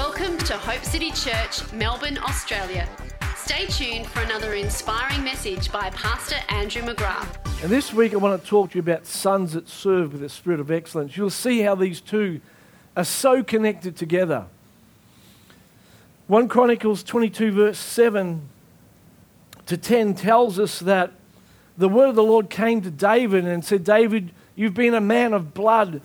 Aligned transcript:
Welcome 0.00 0.38
to 0.38 0.54
Hope 0.54 0.82
City 0.82 1.10
Church, 1.10 1.70
Melbourne, 1.74 2.16
Australia. 2.16 2.88
Stay 3.36 3.66
tuned 3.66 4.06
for 4.06 4.22
another 4.22 4.54
inspiring 4.54 5.22
message 5.22 5.70
by 5.70 5.90
Pastor 5.90 6.36
Andrew 6.48 6.80
McGrath. 6.80 7.36
And 7.62 7.70
this 7.70 7.92
week 7.92 8.14
I 8.14 8.16
want 8.16 8.42
to 8.42 8.48
talk 8.48 8.70
to 8.70 8.76
you 8.76 8.80
about 8.80 9.04
sons 9.04 9.52
that 9.52 9.68
serve 9.68 10.14
with 10.14 10.22
a 10.22 10.30
spirit 10.30 10.58
of 10.58 10.70
excellence. 10.70 11.18
You'll 11.18 11.28
see 11.28 11.60
how 11.60 11.74
these 11.74 12.00
two 12.00 12.40
are 12.96 13.04
so 13.04 13.42
connected 13.42 13.94
together. 13.94 14.46
1 16.28 16.48
Chronicles 16.48 17.02
22, 17.02 17.52
verse 17.52 17.78
7 17.78 18.48
to 19.66 19.76
10 19.76 20.14
tells 20.14 20.58
us 20.58 20.78
that 20.78 21.12
the 21.76 21.90
word 21.90 22.08
of 22.08 22.14
the 22.14 22.22
Lord 22.22 22.48
came 22.48 22.80
to 22.80 22.90
David 22.90 23.44
and 23.44 23.62
said, 23.62 23.84
David, 23.84 24.30
you've 24.56 24.72
been 24.72 24.94
a 24.94 25.00
man 25.00 25.34
of 25.34 25.52
blood. 25.52 26.00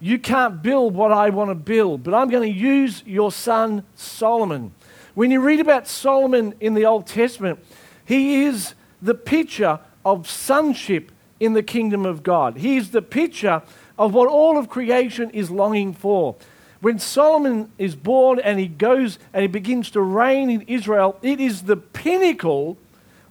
You 0.00 0.18
can't 0.18 0.62
build 0.62 0.94
what 0.94 1.12
I 1.12 1.28
want 1.28 1.50
to 1.50 1.54
build, 1.54 2.02
but 2.02 2.14
I'm 2.14 2.30
going 2.30 2.50
to 2.50 2.58
use 2.58 3.02
your 3.06 3.30
son 3.30 3.84
Solomon. 3.94 4.72
When 5.14 5.30
you 5.30 5.40
read 5.40 5.60
about 5.60 5.86
Solomon 5.86 6.54
in 6.58 6.74
the 6.74 6.86
Old 6.86 7.06
Testament, 7.06 7.58
he 8.04 8.44
is 8.44 8.74
the 9.02 9.14
picture 9.14 9.78
of 10.04 10.28
sonship 10.28 11.12
in 11.38 11.52
the 11.52 11.62
kingdom 11.62 12.06
of 12.06 12.22
God. 12.22 12.56
He 12.56 12.76
is 12.76 12.90
the 12.90 13.02
picture 13.02 13.62
of 13.98 14.14
what 14.14 14.28
all 14.28 14.56
of 14.56 14.70
creation 14.70 15.30
is 15.30 15.50
longing 15.50 15.92
for. 15.92 16.36
When 16.80 16.98
Solomon 16.98 17.70
is 17.76 17.94
born 17.94 18.38
and 18.38 18.58
he 18.58 18.68
goes 18.68 19.18
and 19.34 19.42
he 19.42 19.48
begins 19.48 19.90
to 19.90 20.00
reign 20.00 20.48
in 20.48 20.62
Israel, 20.62 21.18
it 21.20 21.40
is 21.40 21.62
the 21.62 21.76
pinnacle 21.76 22.78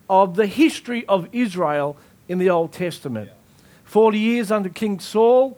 of 0.08 0.36
the 0.36 0.46
history 0.46 1.06
of 1.08 1.28
Israel 1.32 1.98
in 2.28 2.38
the 2.38 2.50
Old 2.52 2.74
Testament. 2.74 3.32
40 3.86 4.20
years 4.20 4.52
under 4.52 4.70
King 4.70 5.00
Saul 5.00 5.58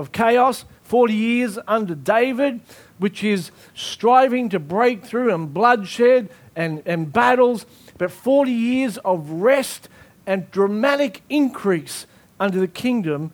of 0.00 0.12
chaos, 0.12 0.64
40 0.84 1.12
years 1.12 1.58
under 1.68 1.94
David, 1.94 2.60
which 2.98 3.22
is 3.22 3.50
striving 3.74 4.48
to 4.48 4.58
break 4.58 5.04
through 5.04 5.32
and 5.32 5.52
bloodshed 5.52 6.30
and, 6.56 6.82
and 6.86 7.12
battles, 7.12 7.66
but 7.98 8.10
40 8.10 8.50
years 8.50 8.98
of 8.98 9.30
rest 9.30 9.88
and 10.26 10.50
dramatic 10.50 11.22
increase 11.28 12.06
under 12.40 12.58
the 12.58 12.66
kingdom 12.66 13.30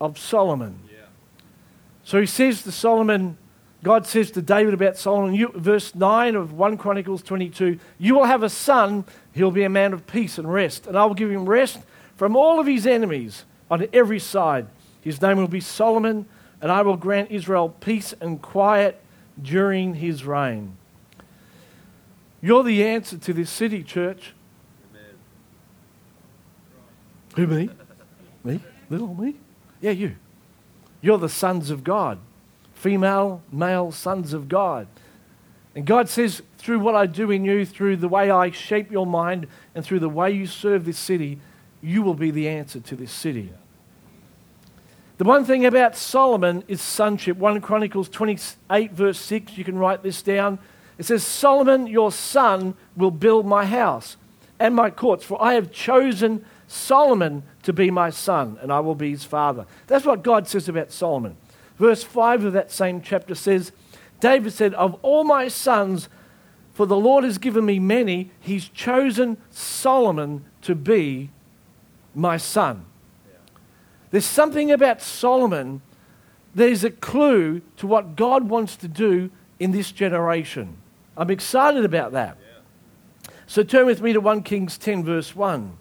of 0.00 0.18
Solomon. 0.18 0.80
So 2.02 2.20
he 2.20 2.26
says 2.26 2.62
to 2.62 2.72
Solomon, 2.72 3.38
God 3.82 4.06
says 4.06 4.32
to 4.32 4.42
David 4.42 4.74
about 4.74 4.96
Solomon, 4.96 5.34
you, 5.34 5.52
verse 5.54 5.94
9 5.94 6.34
of 6.34 6.52
1 6.52 6.78
Chronicles 6.78 7.22
22, 7.22 7.78
You 7.98 8.14
will 8.16 8.24
have 8.24 8.42
a 8.42 8.48
son, 8.50 9.04
he'll 9.32 9.52
be 9.52 9.62
a 9.62 9.68
man 9.68 9.92
of 9.92 10.06
peace 10.06 10.36
and 10.36 10.52
rest, 10.52 10.86
and 10.86 10.98
I 10.98 11.04
will 11.04 11.14
give 11.14 11.30
him 11.30 11.48
rest 11.48 11.78
from 12.16 12.34
all 12.34 12.58
of 12.58 12.66
his 12.66 12.86
enemies 12.86 13.44
on 13.70 13.86
every 13.92 14.18
side. 14.18 14.66
His 15.06 15.22
name 15.22 15.36
will 15.36 15.46
be 15.46 15.60
Solomon, 15.60 16.26
and 16.60 16.72
I 16.72 16.82
will 16.82 16.96
grant 16.96 17.30
Israel 17.30 17.68
peace 17.68 18.12
and 18.20 18.42
quiet 18.42 19.00
during 19.40 19.94
his 19.94 20.24
reign. 20.24 20.76
You're 22.40 22.64
the 22.64 22.84
answer 22.84 23.16
to 23.16 23.32
this 23.32 23.48
city, 23.48 23.84
church. 23.84 24.34
Who, 27.36 27.46
me? 27.46 27.70
Me? 28.42 28.60
Little 28.90 29.14
me? 29.14 29.36
Yeah, 29.80 29.92
you. 29.92 30.16
You're 31.00 31.18
the 31.18 31.28
sons 31.28 31.70
of 31.70 31.84
God, 31.84 32.18
female, 32.74 33.42
male 33.52 33.92
sons 33.92 34.32
of 34.32 34.48
God. 34.48 34.88
And 35.76 35.86
God 35.86 36.08
says, 36.08 36.42
through 36.58 36.80
what 36.80 36.96
I 36.96 37.06
do 37.06 37.30
in 37.30 37.44
you, 37.44 37.64
through 37.64 37.98
the 37.98 38.08
way 38.08 38.28
I 38.28 38.50
shape 38.50 38.90
your 38.90 39.06
mind, 39.06 39.46
and 39.72 39.84
through 39.84 40.00
the 40.00 40.08
way 40.08 40.32
you 40.32 40.48
serve 40.48 40.84
this 40.84 40.98
city, 40.98 41.38
you 41.80 42.02
will 42.02 42.14
be 42.14 42.32
the 42.32 42.48
answer 42.48 42.80
to 42.80 42.96
this 42.96 43.12
city. 43.12 43.52
The 45.18 45.24
one 45.24 45.44
thing 45.44 45.64
about 45.64 45.96
Solomon 45.96 46.62
is 46.68 46.82
sonship. 46.82 47.38
1 47.38 47.62
Chronicles 47.62 48.08
28, 48.10 48.92
verse 48.92 49.18
6, 49.18 49.56
you 49.56 49.64
can 49.64 49.78
write 49.78 50.02
this 50.02 50.20
down. 50.20 50.58
It 50.98 51.06
says, 51.06 51.24
Solomon, 51.24 51.86
your 51.86 52.12
son, 52.12 52.74
will 52.96 53.10
build 53.10 53.46
my 53.46 53.64
house 53.64 54.16
and 54.58 54.74
my 54.74 54.90
courts, 54.90 55.24
for 55.24 55.42
I 55.42 55.54
have 55.54 55.72
chosen 55.72 56.44
Solomon 56.66 57.44
to 57.62 57.72
be 57.72 57.90
my 57.90 58.10
son, 58.10 58.58
and 58.60 58.72
I 58.72 58.80
will 58.80 58.94
be 58.94 59.10
his 59.10 59.24
father. 59.24 59.66
That's 59.86 60.04
what 60.04 60.22
God 60.22 60.48
says 60.48 60.68
about 60.68 60.92
Solomon. 60.92 61.36
Verse 61.78 62.02
5 62.02 62.44
of 62.44 62.52
that 62.54 62.70
same 62.70 63.00
chapter 63.00 63.34
says, 63.34 63.72
David 64.20 64.52
said, 64.52 64.74
Of 64.74 64.98
all 65.02 65.24
my 65.24 65.48
sons, 65.48 66.08
for 66.74 66.86
the 66.86 66.96
Lord 66.96 67.24
has 67.24 67.38
given 67.38 67.64
me 67.64 67.78
many, 67.78 68.30
he's 68.40 68.68
chosen 68.68 69.38
Solomon 69.50 70.44
to 70.62 70.74
be 70.74 71.30
my 72.14 72.36
son. 72.36 72.84
There's 74.10 74.24
something 74.24 74.70
about 74.70 75.02
Solomon 75.02 75.82
that 76.54 76.68
is 76.68 76.84
a 76.84 76.90
clue 76.90 77.60
to 77.76 77.86
what 77.86 78.16
God 78.16 78.48
wants 78.48 78.76
to 78.76 78.88
do 78.88 79.30
in 79.58 79.72
this 79.72 79.92
generation. 79.92 80.76
I'm 81.16 81.30
excited 81.30 81.84
about 81.84 82.12
that. 82.12 82.38
So 83.46 83.62
turn 83.62 83.86
with 83.86 84.00
me 84.00 84.12
to 84.12 84.20
1 84.20 84.42
Kings 84.42 84.76
10, 84.78 85.04
verse 85.04 85.34
1 85.36 85.76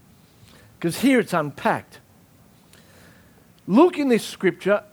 because 0.85 0.99
here 0.99 1.19
it's 1.19 1.33
unpacked. 1.33 1.99
Look 3.67 3.97
in 3.97 4.09
this 4.09 4.23
scripture 4.23 4.83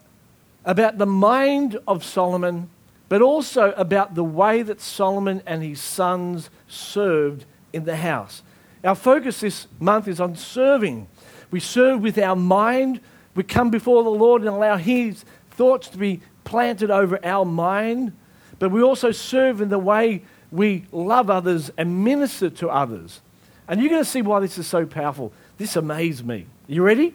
about 0.64 0.96
the 0.96 1.04
mind 1.04 1.78
of 1.86 2.02
Solomon, 2.02 2.70
but 3.10 3.20
also 3.20 3.72
about 3.72 4.14
the 4.14 4.24
way 4.24 4.62
that 4.62 4.80
Solomon 4.80 5.42
and 5.44 5.62
his 5.62 5.82
sons 5.82 6.48
served 6.68 7.44
in 7.74 7.84
the 7.84 7.96
house. 7.96 8.42
Our 8.82 8.94
focus 8.94 9.40
this 9.40 9.66
month 9.78 10.08
is 10.08 10.18
on 10.18 10.34
serving. 10.34 11.08
We 11.50 11.60
serve 11.60 12.00
with 12.00 12.16
our 12.16 12.36
mind. 12.36 13.00
We 13.34 13.42
come 13.42 13.70
before 13.70 14.02
the 14.02 14.10
Lord 14.10 14.42
and 14.42 14.50
allow 14.50 14.76
His 14.76 15.24
thoughts 15.50 15.88
to 15.88 15.98
be 15.98 16.20
planted 16.44 16.90
over 16.90 17.18
our 17.24 17.44
mind. 17.44 18.12
But 18.58 18.70
we 18.70 18.82
also 18.82 19.10
serve 19.10 19.60
in 19.60 19.68
the 19.68 19.78
way 19.78 20.22
we 20.50 20.84
love 20.92 21.30
others 21.30 21.70
and 21.76 22.04
minister 22.04 22.50
to 22.50 22.68
others. 22.68 23.20
And 23.66 23.80
you're 23.80 23.90
going 23.90 24.04
to 24.04 24.08
see 24.08 24.22
why 24.22 24.40
this 24.40 24.58
is 24.58 24.66
so 24.66 24.84
powerful. 24.84 25.32
This 25.56 25.76
amazed 25.76 26.26
me. 26.26 26.46
You 26.66 26.82
ready? 26.82 27.14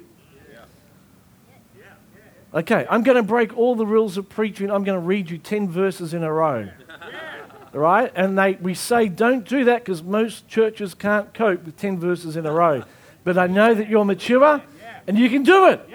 Okay, 2.54 2.88
I'm 2.90 3.04
going 3.04 3.18
to 3.18 3.24
break 3.24 3.56
all 3.58 3.76
the 3.76 3.86
rules 3.86 4.18
of 4.18 4.30
preaching. 4.30 4.72
I'm 4.72 4.84
going 4.84 5.00
to 5.00 5.06
read 5.06 5.30
you 5.30 5.38
10 5.38 5.70
verses 5.70 6.14
in 6.14 6.24
a 6.24 6.32
row. 6.32 6.70
All 7.74 7.80
right? 7.80 8.12
And 8.16 8.38
they, 8.38 8.54
we 8.54 8.74
say 8.74 9.10
don't 9.10 9.48
do 9.48 9.66
that 9.66 9.84
because 9.84 10.02
most 10.02 10.48
churches 10.48 10.94
can't 10.94 11.34
cope 11.34 11.66
with 11.66 11.78
10 11.78 12.00
verses 12.00 12.38
in 12.38 12.46
a 12.46 12.52
row. 12.52 12.84
But 13.24 13.38
I 13.38 13.48
know 13.48 13.74
that 13.74 13.90
you're 13.90 14.06
mature 14.06 14.64
and 15.08 15.18
you 15.18 15.30
can 15.30 15.44
do 15.44 15.70
it. 15.70 15.90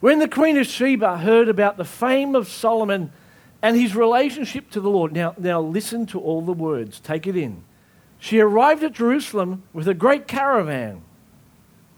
When 0.00 0.18
the 0.18 0.28
Queen 0.28 0.58
of 0.58 0.66
Sheba 0.66 1.18
heard 1.18 1.48
about 1.48 1.78
the 1.78 1.84
fame 1.84 2.34
of 2.34 2.46
Solomon 2.46 3.10
and 3.62 3.74
his 3.74 3.96
relationship 3.96 4.70
to 4.72 4.80
the 4.80 4.90
Lord, 4.90 5.12
now, 5.12 5.34
now 5.38 5.60
listen 5.62 6.04
to 6.06 6.20
all 6.20 6.42
the 6.42 6.52
words, 6.52 7.00
take 7.00 7.26
it 7.26 7.36
in. 7.36 7.64
She 8.18 8.38
arrived 8.38 8.84
at 8.84 8.92
Jerusalem 8.92 9.62
with 9.72 9.88
a 9.88 9.94
great 9.94 10.28
caravan. 10.28 11.02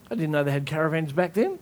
I 0.08 0.14
didn't 0.14 0.30
know 0.30 0.44
they 0.44 0.52
had 0.52 0.66
caravans 0.66 1.12
back 1.12 1.34
then. 1.34 1.58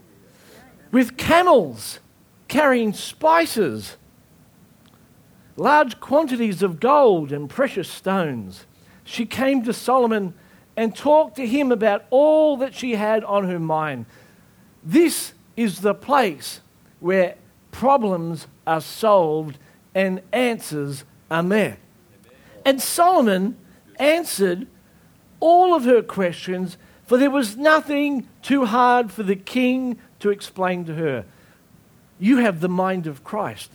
With 0.91 1.17
camels 1.17 1.99
carrying 2.47 2.93
spices, 2.93 3.97
large 5.57 5.99
quantities 5.99 6.61
of 6.61 6.79
gold 6.79 7.31
and 7.31 7.49
precious 7.49 7.89
stones. 7.89 8.65
She 9.03 9.25
came 9.25 9.63
to 9.63 9.73
Solomon 9.73 10.35
and 10.77 10.95
talked 10.95 11.35
to 11.37 11.47
him 11.47 11.71
about 11.71 12.05
all 12.09 12.57
that 12.57 12.73
she 12.73 12.95
had 12.95 13.23
on 13.23 13.47
her 13.47 13.59
mind. 13.59 14.05
This 14.83 15.33
is 15.55 15.81
the 15.81 15.93
place 15.93 16.61
where 16.99 17.35
problems 17.71 18.47
are 18.67 18.81
solved 18.81 19.57
and 19.93 20.21
answers 20.31 21.03
are 21.31 21.43
met. 21.43 21.79
And 22.65 22.81
Solomon 22.81 23.57
answered 23.99 24.67
all 25.39 25.73
of 25.73 25.83
her 25.83 26.01
questions, 26.01 26.77
for 27.05 27.17
there 27.17 27.29
was 27.29 27.55
nothing 27.55 28.27
too 28.41 28.65
hard 28.65 29.11
for 29.11 29.23
the 29.23 29.35
king 29.35 29.99
to 30.19 30.29
explain 30.29 30.85
to 30.85 30.95
her. 30.95 31.25
You 32.19 32.37
have 32.37 32.59
the 32.59 32.69
mind 32.69 33.07
of 33.07 33.23
Christ. 33.23 33.71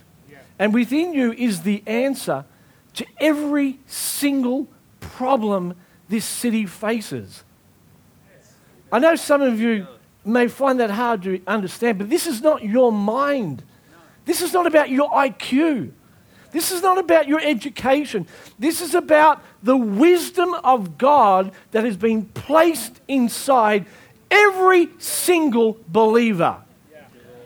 And 0.59 0.73
within 0.73 1.13
you 1.13 1.33
is 1.33 1.61
the 1.61 1.81
answer 1.87 2.45
to 2.93 3.05
every 3.19 3.79
single 3.87 4.67
problem 4.99 5.75
this 6.11 6.25
city 6.25 6.65
faces. 6.65 7.43
I 8.91 8.99
know 8.99 9.15
some 9.15 9.41
of 9.41 9.61
you 9.61 9.87
may 10.25 10.49
find 10.49 10.79
that 10.81 10.91
hard 10.91 11.23
to 11.23 11.41
understand, 11.47 11.97
but 11.99 12.09
this 12.09 12.27
is 12.27 12.41
not 12.41 12.63
your 12.63 12.91
mind. 12.91 13.63
This 14.25 14.41
is 14.41 14.51
not 14.51 14.67
about 14.67 14.89
your 14.89 15.09
IQ. 15.09 15.91
This 16.51 16.69
is 16.69 16.81
not 16.81 16.97
about 16.97 17.29
your 17.29 17.39
education. 17.39 18.27
This 18.59 18.81
is 18.81 18.93
about 18.93 19.41
the 19.63 19.77
wisdom 19.77 20.53
of 20.53 20.97
God 20.97 21.53
that 21.71 21.85
has 21.85 21.95
been 21.95 22.25
placed 22.25 22.99
inside 23.07 23.85
every 24.29 24.89
single 24.97 25.77
believer. 25.87 26.57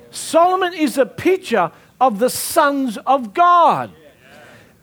Solomon 0.10 0.74
is 0.74 0.98
a 0.98 1.06
picture 1.06 1.72
of 2.02 2.18
the 2.18 2.32
sons 2.32 2.98
of 3.06 3.36
God. 3.36 3.92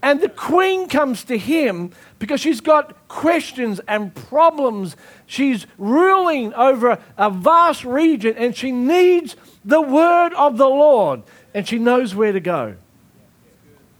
And 0.02 0.20
the 0.20 0.28
queen 0.28 0.88
comes 0.88 1.22
to 1.24 1.38
him 1.38 1.92
because 2.18 2.40
she's 2.40 2.60
got 2.60 3.06
questions 3.06 3.80
and 3.86 4.12
problems. 4.12 4.96
She's 5.26 5.66
ruling 5.78 6.52
over 6.54 6.98
a 7.16 7.30
vast 7.30 7.84
region 7.84 8.34
and 8.36 8.56
she 8.56 8.72
needs 8.72 9.36
the 9.64 9.80
word 9.80 10.34
of 10.34 10.58
the 10.58 10.68
Lord 10.68 11.22
and 11.54 11.68
she 11.68 11.78
knows 11.78 12.16
where 12.16 12.32
to 12.32 12.40
go. 12.40 12.76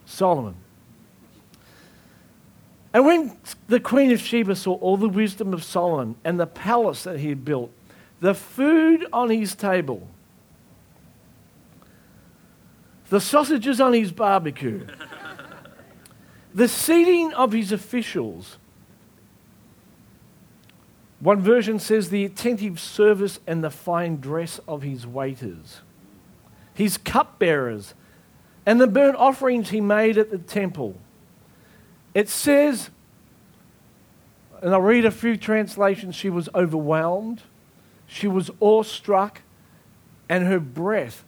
Solomon. 0.04 0.56
And 2.92 3.06
when 3.06 3.36
the 3.68 3.80
Queen 3.80 4.10
of 4.10 4.20
Sheba 4.20 4.56
saw 4.56 4.74
all 4.74 4.96
the 4.96 5.08
wisdom 5.08 5.54
of 5.54 5.64
Solomon 5.64 6.16
and 6.24 6.38
the 6.38 6.46
palace 6.46 7.04
that 7.04 7.20
he 7.20 7.28
had 7.28 7.44
built, 7.44 7.70
the 8.20 8.34
food 8.34 9.06
on 9.12 9.30
his 9.30 9.54
table, 9.54 10.08
the 13.08 13.20
sausages 13.20 13.80
on 13.80 13.92
his 13.92 14.12
barbecue, 14.12 14.86
the 16.54 16.68
seating 16.68 17.32
of 17.34 17.52
his 17.52 17.72
officials, 17.72 18.58
one 21.20 21.40
version 21.40 21.78
says 21.78 22.10
the 22.10 22.24
attentive 22.24 22.80
service 22.80 23.38
and 23.46 23.62
the 23.62 23.70
fine 23.70 24.16
dress 24.16 24.58
of 24.66 24.82
his 24.82 25.06
waiters, 25.06 25.80
his 26.74 26.98
cupbearers, 26.98 27.94
and 28.66 28.80
the 28.80 28.86
burnt 28.86 29.16
offerings 29.16 29.70
he 29.70 29.80
made 29.80 30.18
at 30.18 30.30
the 30.30 30.38
temple. 30.38 30.96
It 32.12 32.28
says, 32.28 32.90
and 34.60 34.74
I'll 34.74 34.80
read 34.80 35.04
a 35.04 35.10
few 35.10 35.36
translations, 35.36 36.14
she 36.14 36.28
was 36.28 36.48
overwhelmed, 36.54 37.42
she 38.06 38.26
was 38.26 38.50
awestruck, 38.60 39.42
and 40.28 40.44
her 40.46 40.60
breath 40.60 41.24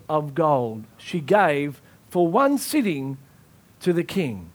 of 0.09 0.35
gold 0.35 0.83
she 0.97 1.19
gave 1.19 1.81
for 2.09 2.27
one 2.27 2.57
sitting 2.57 3.17
to 3.81 3.93
the 3.93 4.03
king. 4.03 4.49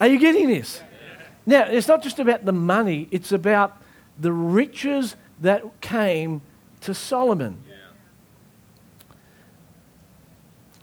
Are 0.00 0.08
you 0.08 0.18
getting 0.18 0.48
this? 0.48 0.82
Now, 1.46 1.64
it's 1.64 1.88
not 1.88 2.02
just 2.02 2.18
about 2.18 2.44
the 2.44 2.52
money, 2.52 3.08
it's 3.10 3.32
about 3.32 3.80
the 4.18 4.32
riches 4.32 5.16
that 5.40 5.80
came 5.80 6.42
to 6.80 6.94
Solomon. 6.94 7.62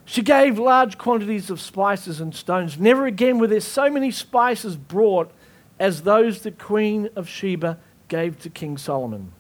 She 0.06 0.22
gave 0.22 0.58
large 0.58 0.98
quantities 0.98 1.50
of 1.50 1.62
spices 1.62 2.20
and 2.20 2.34
stones. 2.34 2.80
Never 2.80 3.06
again 3.06 3.38
were 3.38 3.48
there 3.48 3.60
so 3.60 3.90
many 3.90 4.10
spices 4.10 4.76
brought 4.76 5.32
as 5.78 6.02
those 6.02 6.42
the 6.42 6.52
Queen 6.52 7.10
of 7.16 7.30
Sheba 7.30 7.78
gave 8.10 8.40
to 8.40 8.50
King 8.50 8.78
Solomon. 8.78 9.32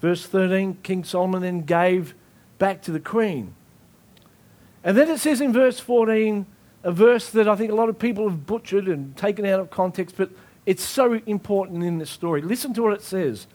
Verse 0.00 0.26
13 0.26 0.78
King 0.82 1.04
Solomon 1.04 1.42
then 1.42 1.60
gave 1.62 2.14
back 2.58 2.82
to 2.82 2.90
the 2.90 3.00
queen. 3.00 3.54
And 4.82 4.96
then 4.96 5.10
it 5.10 5.18
says 5.18 5.40
in 5.40 5.52
verse 5.52 5.78
14, 5.80 6.46
a 6.84 6.92
verse 6.92 7.30
that 7.30 7.48
I 7.48 7.56
think 7.56 7.72
a 7.72 7.74
lot 7.74 7.88
of 7.88 7.98
people 7.98 8.28
have 8.28 8.46
butchered 8.46 8.86
and 8.86 9.16
taken 9.16 9.44
out 9.44 9.58
of 9.58 9.70
context, 9.70 10.14
but 10.16 10.30
it's 10.64 10.84
so 10.84 11.14
important 11.26 11.82
in 11.82 11.98
this 11.98 12.10
story. 12.10 12.40
Listen 12.40 12.72
to 12.74 12.82
what 12.82 12.92
it 12.92 13.02
says. 13.02 13.48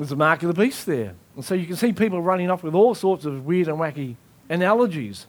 There's 0.00 0.10
a 0.12 0.16
mark 0.16 0.42
of 0.42 0.48
the 0.48 0.54
beast 0.54 0.86
there. 0.86 1.14
And 1.36 1.44
so 1.44 1.54
you 1.54 1.66
can 1.66 1.76
see 1.76 1.92
people 1.92 2.22
running 2.22 2.50
off 2.50 2.62
with 2.62 2.74
all 2.74 2.94
sorts 2.94 3.26
of 3.26 3.44
weird 3.44 3.68
and 3.68 3.76
wacky 3.76 4.16
analogies. 4.48 5.26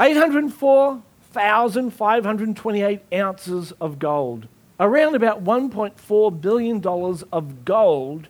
804,528 0.00 3.00
ounces 3.12 3.70
of 3.80 4.00
gold. 4.00 4.48
Around 4.80 5.14
about 5.14 5.44
$1.4 5.44 6.40
billion 6.40 6.84
of 7.32 7.64
gold 7.64 8.26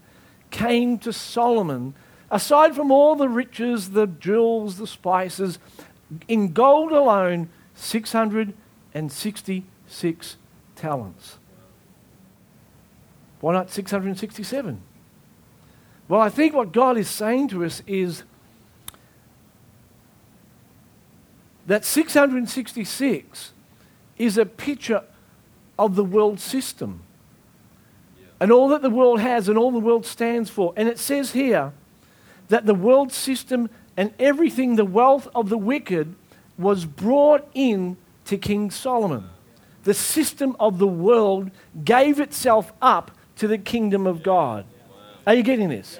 came 0.50 0.98
to 0.98 1.10
Solomon, 1.10 1.94
aside 2.30 2.74
from 2.74 2.92
all 2.92 3.16
the 3.16 3.30
riches, 3.30 3.92
the 3.92 4.06
jewels, 4.06 4.76
the 4.76 4.86
spices. 4.86 5.58
In 6.28 6.52
gold 6.52 6.92
alone, 6.92 7.48
666 7.74 10.36
talents. 10.76 11.38
Why 13.44 13.52
not 13.52 13.68
667? 13.68 14.80
Well, 16.08 16.18
I 16.18 16.30
think 16.30 16.54
what 16.54 16.72
God 16.72 16.96
is 16.96 17.10
saying 17.10 17.48
to 17.48 17.62
us 17.62 17.82
is 17.86 18.22
that 21.66 21.84
666 21.84 23.52
is 24.16 24.38
a 24.38 24.46
picture 24.46 25.02
of 25.78 25.94
the 25.94 26.04
world 26.04 26.40
system 26.40 27.02
and 28.40 28.50
all 28.50 28.68
that 28.68 28.80
the 28.80 28.88
world 28.88 29.20
has 29.20 29.46
and 29.46 29.58
all 29.58 29.70
the 29.70 29.78
world 29.78 30.06
stands 30.06 30.48
for. 30.48 30.72
And 30.74 30.88
it 30.88 30.98
says 30.98 31.32
here 31.32 31.74
that 32.48 32.64
the 32.64 32.74
world 32.74 33.12
system 33.12 33.68
and 33.94 34.14
everything, 34.18 34.76
the 34.76 34.86
wealth 34.86 35.28
of 35.34 35.50
the 35.50 35.58
wicked, 35.58 36.14
was 36.56 36.86
brought 36.86 37.46
in 37.52 37.98
to 38.24 38.38
King 38.38 38.70
Solomon. 38.70 39.28
The 39.82 39.92
system 39.92 40.56
of 40.58 40.78
the 40.78 40.86
world 40.86 41.50
gave 41.84 42.20
itself 42.20 42.72
up 42.80 43.10
to 43.36 43.48
the 43.48 43.58
kingdom 43.58 44.06
of 44.06 44.22
God. 44.22 44.64
Are 45.26 45.34
you 45.34 45.42
getting 45.42 45.68
this? 45.68 45.98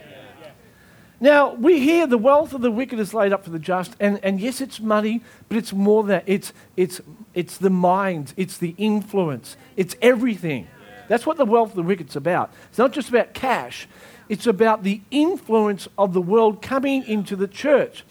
Now, 1.21 1.55
we 1.55 1.81
hear 1.81 2.07
the 2.07 2.19
wealth 2.19 2.53
of 2.53 2.61
the 2.61 2.71
wicked 2.71 2.99
is 2.99 3.15
laid 3.15 3.33
up 3.33 3.45
for 3.45 3.51
the 3.51 3.59
just, 3.59 3.97
and, 3.99 4.21
and 4.23 4.41
yes, 4.41 4.61
it's 4.61 4.81
money, 4.81 5.23
but 5.49 5.57
it's 5.57 5.73
more 5.73 6.03
than 6.03 6.09
that. 6.09 6.25
It's, 6.27 6.53
it's, 6.77 7.01
it's 7.33 7.57
the 7.57 7.71
mind, 7.71 8.35
it's 8.37 8.59
the 8.59 8.75
influence, 8.77 9.57
it's 9.77 9.97
everything. 10.03 10.69
That's 11.09 11.25
what 11.25 11.37
the 11.37 11.47
wealth 11.47 11.71
of 11.71 11.77
the 11.77 11.83
wicked's 11.83 12.17
about. 12.17 12.53
It's 12.69 12.79
not 12.79 12.93
just 12.93 13.09
about 13.09 13.33
cash, 13.33 13.89
it's 14.29 14.47
about 14.47 14.83
the 14.83 15.01
influence 15.11 15.89
of 15.97 16.13
the 16.13 16.21
world 16.21 16.61
coming 16.61 17.05
into 17.05 17.37
the 17.37 17.49
church. 17.49 18.05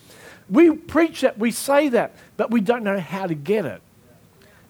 We 0.49 0.71
preach 0.71 1.21
that, 1.21 1.37
we 1.37 1.51
say 1.51 1.89
that, 1.89 2.15
but 2.37 2.51
we 2.51 2.61
don't 2.61 2.83
know 2.83 2.99
how 2.99 3.27
to 3.27 3.35
get 3.35 3.65
it. 3.65 3.81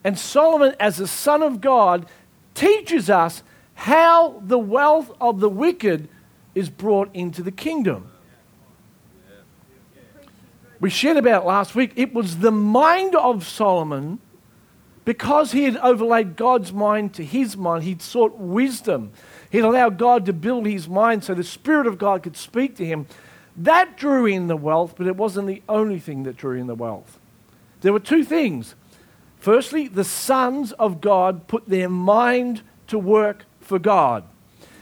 And 0.04 0.20
Solomon, 0.20 0.76
as 0.80 0.98
the 0.98 1.08
Son 1.08 1.42
of 1.42 1.62
God, 1.62 2.08
teaches 2.56 3.10
us 3.10 3.42
how 3.76 4.42
the 4.46 4.60
wealth 4.60 5.12
of 5.20 5.40
the 5.40 5.50
wicked 5.50 6.08
is 6.56 6.70
brought 6.70 7.10
into 7.14 7.42
the 7.42 7.52
kingdom. 7.52 8.10
We 10.80 10.90
shared 10.90 11.18
about 11.18 11.46
last 11.46 11.76
week. 11.76 11.94
It 11.96 12.14
was 12.14 12.40
the 12.40 12.52
mind 12.52 13.16
of 13.16 13.48
Solomon, 13.48 14.20
because 15.06 15.52
he 15.52 15.64
had 15.64 15.78
overlaid 15.78 16.36
God's 16.36 16.72
mind 16.72 17.14
to 17.16 17.26
his 17.26 17.58
mind, 17.58 17.84
he'd 17.84 18.02
sought 18.02 18.38
wisdom. 18.38 19.12
He'd 19.50 19.62
allow 19.62 19.90
God 19.90 20.26
to 20.26 20.34
build 20.34 20.66
his 20.66 20.88
mind 20.88 21.24
so 21.24 21.34
the 21.34 21.44
Spirit 21.44 21.88
of 21.88 21.98
God 21.98 22.24
could 22.24 22.38
speak 22.38 22.76
to 22.78 22.86
him. 22.86 23.08
That 23.56 23.98
drew 23.98 24.26
in 24.26 24.48
the 24.48 24.58
wealth, 24.58 24.96
but 24.98 25.08
it 25.08 25.16
wasn't 25.16 25.48
the 25.48 25.62
only 25.70 26.00
thing 26.00 26.24
that 26.24 26.38
drew 26.38 26.58
in 26.58 26.68
the 26.68 26.76
wealth. 26.76 27.20
There 27.82 27.94
were 27.94 28.00
two 28.00 28.24
things. 28.24 28.76
Firstly, 29.40 29.88
the 29.88 30.06
sons 30.06 30.72
of 30.74 31.02
God 31.02 31.48
put 31.48 31.68
their 31.68 31.90
mind 31.90 32.62
to 32.88 32.98
work 32.98 33.44
for 33.64 33.80
God. 33.80 34.24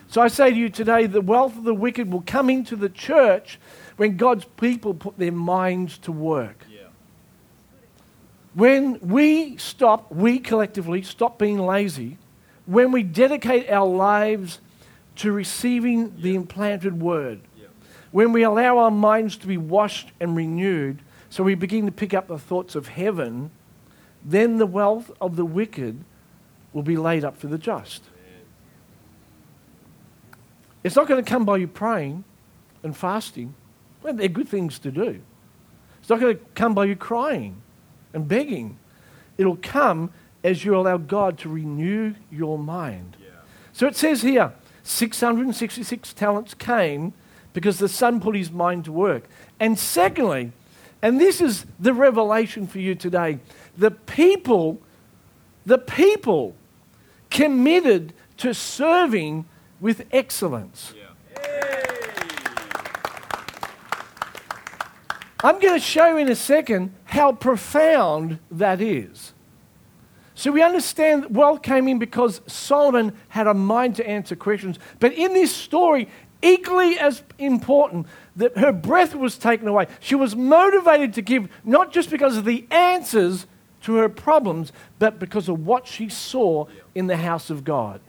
So 0.07 0.21
I 0.21 0.27
say 0.27 0.49
to 0.49 0.55
you 0.55 0.69
today, 0.69 1.05
the 1.05 1.21
wealth 1.21 1.57
of 1.57 1.63
the 1.63 1.73
wicked 1.73 2.11
will 2.11 2.23
come 2.25 2.49
into 2.49 2.75
the 2.75 2.89
church 2.89 3.59
when 3.95 4.17
God's 4.17 4.45
people 4.57 4.93
put 4.93 5.17
their 5.17 5.31
minds 5.31 5.97
to 5.99 6.11
work. 6.11 6.65
Yeah. 6.69 6.87
When 8.53 8.99
we 8.99 9.55
stop, 9.55 10.11
we 10.11 10.39
collectively 10.39 11.01
stop 11.03 11.39
being 11.39 11.59
lazy, 11.59 12.17
when 12.65 12.91
we 12.91 13.03
dedicate 13.03 13.69
our 13.69 13.87
lives 13.87 14.59
to 15.17 15.31
receiving 15.31 16.01
yeah. 16.01 16.09
the 16.17 16.35
implanted 16.35 17.01
word, 17.01 17.39
yeah. 17.57 17.67
when 18.11 18.33
we 18.33 18.43
allow 18.43 18.79
our 18.79 18.91
minds 18.91 19.37
to 19.37 19.47
be 19.47 19.57
washed 19.57 20.11
and 20.19 20.35
renewed, 20.35 21.01
so 21.29 21.43
we 21.43 21.55
begin 21.55 21.85
to 21.85 21.91
pick 21.91 22.13
up 22.13 22.27
the 22.27 22.37
thoughts 22.37 22.75
of 22.75 22.89
heaven, 22.89 23.51
then 24.25 24.57
the 24.57 24.65
wealth 24.65 25.09
of 25.21 25.37
the 25.37 25.45
wicked 25.45 26.03
will 26.73 26.83
be 26.83 26.97
laid 26.97 27.23
up 27.23 27.37
for 27.37 27.47
the 27.47 27.57
just. 27.57 28.03
It's 30.83 30.95
not 30.95 31.07
going 31.07 31.23
to 31.23 31.29
come 31.29 31.45
by 31.45 31.57
you 31.57 31.67
praying 31.67 32.23
and 32.83 32.95
fasting. 32.95 33.53
Well, 34.01 34.13
they're 34.13 34.27
good 34.27 34.49
things 34.49 34.79
to 34.79 34.91
do. 34.91 35.21
It's 35.99 36.09
not 36.09 36.19
going 36.19 36.37
to 36.37 36.43
come 36.55 36.73
by 36.73 36.85
you 36.85 36.95
crying 36.95 37.61
and 38.13 38.27
begging. 38.27 38.79
It'll 39.37 39.57
come 39.57 40.11
as 40.43 40.65
you 40.65 40.75
allow 40.75 40.97
God 40.97 41.37
to 41.39 41.49
renew 41.49 42.15
your 42.31 42.57
mind. 42.57 43.17
Yeah. 43.19 43.27
So 43.73 43.87
it 43.87 43.95
says 43.95 44.23
here 44.23 44.53
666 44.83 46.13
talents 46.13 46.53
came 46.55 47.13
because 47.53 47.77
the 47.77 47.89
son 47.89 48.19
put 48.19 48.35
his 48.35 48.51
mind 48.51 48.85
to 48.85 48.91
work. 48.91 49.25
And 49.59 49.77
secondly, 49.77 50.51
and 51.01 51.19
this 51.19 51.41
is 51.41 51.65
the 51.79 51.93
revelation 51.93 52.67
for 52.67 52.79
you 52.79 52.95
today, 52.95 53.39
the 53.77 53.91
people, 53.91 54.79
the 55.65 55.77
people 55.77 56.55
committed 57.29 58.13
to 58.37 58.53
serving 58.53 59.45
with 59.81 60.05
excellence. 60.11 60.93
I'm 65.43 65.59
going 65.59 65.73
to 65.73 65.79
show 65.79 66.17
in 66.17 66.29
a 66.29 66.35
second 66.35 66.93
how 67.05 67.33
profound 67.33 68.37
that 68.51 68.79
is. 68.79 69.33
So 70.35 70.51
we 70.51 70.61
understand 70.61 71.35
wealth 71.35 71.63
came 71.63 71.87
in 71.87 71.97
because 71.99 72.41
Solomon 72.47 73.13
had 73.29 73.47
a 73.47 73.53
mind 73.53 73.95
to 73.97 74.07
answer 74.07 74.35
questions. 74.35 74.77
But 74.99 75.13
in 75.13 75.33
this 75.33 75.53
story, 75.53 76.07
equally 76.43 76.97
as 76.97 77.23
important, 77.39 78.05
that 78.35 78.57
her 78.57 78.71
breath 78.71 79.15
was 79.15 79.37
taken 79.37 79.67
away. 79.67 79.87
She 79.99 80.15
was 80.15 80.35
motivated 80.35 81.13
to 81.15 81.21
give 81.21 81.49
not 81.63 81.91
just 81.91 82.09
because 82.09 82.37
of 82.37 82.45
the 82.45 82.65
answers 82.69 83.47
to 83.81 83.95
her 83.95 84.09
problems, 84.09 84.71
but 84.99 85.19
because 85.19 85.49
of 85.49 85.65
what 85.65 85.87
she 85.87 86.07
saw 86.07 86.67
in 86.93 87.07
the 87.07 87.17
house 87.17 87.49
of 87.49 87.63
God. 87.63 87.99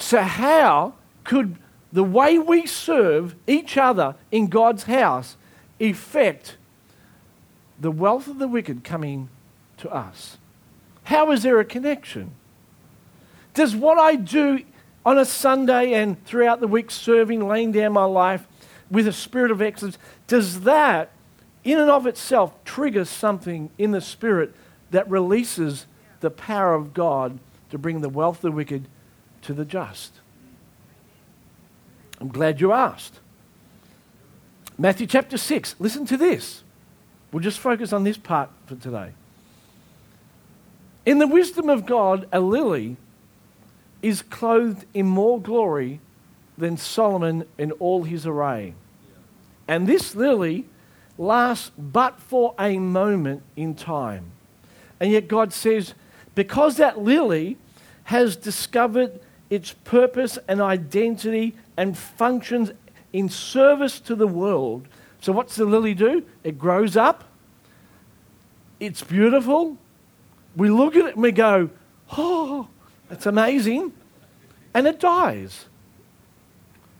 So, 0.00 0.22
how 0.22 0.94
could 1.24 1.56
the 1.92 2.02
way 2.02 2.38
we 2.38 2.66
serve 2.66 3.34
each 3.46 3.76
other 3.76 4.14
in 4.32 4.46
God's 4.48 4.84
house 4.84 5.36
affect 5.78 6.56
the 7.78 7.90
wealth 7.90 8.26
of 8.26 8.38
the 8.38 8.48
wicked 8.48 8.82
coming 8.82 9.28
to 9.76 9.90
us? 9.90 10.38
How 11.04 11.30
is 11.32 11.42
there 11.42 11.60
a 11.60 11.64
connection? 11.64 12.32
Does 13.52 13.76
what 13.76 13.98
I 13.98 14.16
do 14.16 14.64
on 15.04 15.18
a 15.18 15.24
Sunday 15.24 15.92
and 15.92 16.24
throughout 16.24 16.60
the 16.60 16.68
week 16.68 16.90
serving, 16.90 17.46
laying 17.46 17.72
down 17.72 17.92
my 17.92 18.04
life 18.04 18.46
with 18.90 19.06
a 19.06 19.12
spirit 19.12 19.50
of 19.50 19.60
excellence, 19.60 19.98
does 20.26 20.62
that 20.62 21.10
in 21.62 21.78
and 21.78 21.90
of 21.90 22.06
itself 22.06 22.52
trigger 22.64 23.04
something 23.04 23.70
in 23.76 23.90
the 23.90 24.00
spirit 24.00 24.54
that 24.90 25.08
releases 25.10 25.86
the 26.20 26.30
power 26.30 26.74
of 26.74 26.94
God 26.94 27.38
to 27.70 27.78
bring 27.78 28.00
the 28.00 28.08
wealth 28.08 28.38
of 28.38 28.42
the 28.42 28.50
wicked 28.50 28.86
to 29.42 29.54
the 29.54 29.64
just? 29.64 30.14
I'm 32.20 32.28
glad 32.28 32.60
you 32.60 32.72
asked. 32.72 33.20
Matthew 34.78 35.06
chapter 35.06 35.36
6, 35.36 35.76
listen 35.78 36.06
to 36.06 36.16
this. 36.16 36.62
We'll 37.32 37.42
just 37.42 37.58
focus 37.58 37.92
on 37.92 38.04
this 38.04 38.16
part 38.16 38.50
for 38.66 38.76
today. 38.76 39.12
In 41.06 41.18
the 41.18 41.26
wisdom 41.26 41.68
of 41.68 41.86
God, 41.86 42.26
a 42.32 42.40
lily 42.40 42.96
is 44.02 44.22
clothed 44.22 44.84
in 44.94 45.06
more 45.06 45.40
glory 45.40 46.00
than 46.56 46.76
Solomon 46.76 47.44
in 47.58 47.72
all 47.72 48.04
his 48.04 48.26
array. 48.26 48.74
And 49.66 49.86
this 49.86 50.14
lily 50.14 50.66
lasts 51.16 51.70
but 51.78 52.20
for 52.20 52.54
a 52.58 52.78
moment 52.78 53.42
in 53.56 53.74
time. 53.74 54.32
And 54.98 55.10
yet 55.12 55.28
God 55.28 55.52
says, 55.52 55.94
because 56.34 56.76
that 56.76 56.98
lily 56.98 57.56
has 58.04 58.36
discovered 58.36 59.20
its 59.50 59.72
purpose 59.84 60.38
and 60.48 60.60
identity 60.60 61.54
and 61.76 61.98
functions 61.98 62.70
in 63.12 63.28
service 63.28 64.00
to 64.00 64.14
the 64.14 64.26
world. 64.26 64.86
So, 65.20 65.32
what's 65.32 65.56
the 65.56 65.64
lily 65.64 65.92
do? 65.92 66.24
It 66.44 66.58
grows 66.58 66.96
up, 66.96 67.24
it's 68.78 69.02
beautiful. 69.02 69.76
We 70.56 70.70
look 70.70 70.96
at 70.96 71.06
it 71.06 71.14
and 71.14 71.22
we 71.22 71.32
go, 71.32 71.70
oh, 72.16 72.68
it's 73.10 73.26
amazing. 73.26 73.92
And 74.72 74.86
it 74.86 74.98
dies. 74.98 75.66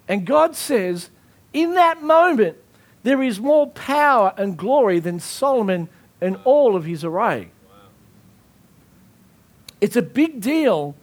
And 0.06 0.24
God 0.26 0.54
says, 0.54 1.10
in 1.52 1.74
that 1.74 2.02
moment, 2.02 2.56
there 3.02 3.22
is 3.22 3.40
more 3.40 3.68
power 3.68 4.34
and 4.36 4.56
glory 4.56 5.00
than 5.00 5.20
Solomon 5.20 5.88
and 6.20 6.38
all 6.44 6.76
of 6.76 6.84
his 6.84 7.04
array. 7.04 7.50
It's 9.80 9.96
a 9.96 10.02
big 10.02 10.40
deal 10.40 10.94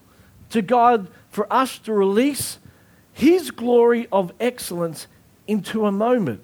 to 0.51 0.61
God 0.61 1.07
for 1.37 1.45
us 1.53 1.77
to 1.77 1.93
release 1.93 2.57
His 3.13 3.51
glory 3.51 4.07
of 4.11 4.33
excellence 4.39 5.05
into 5.45 5.85
a 5.85 5.91
moment. 5.91 6.41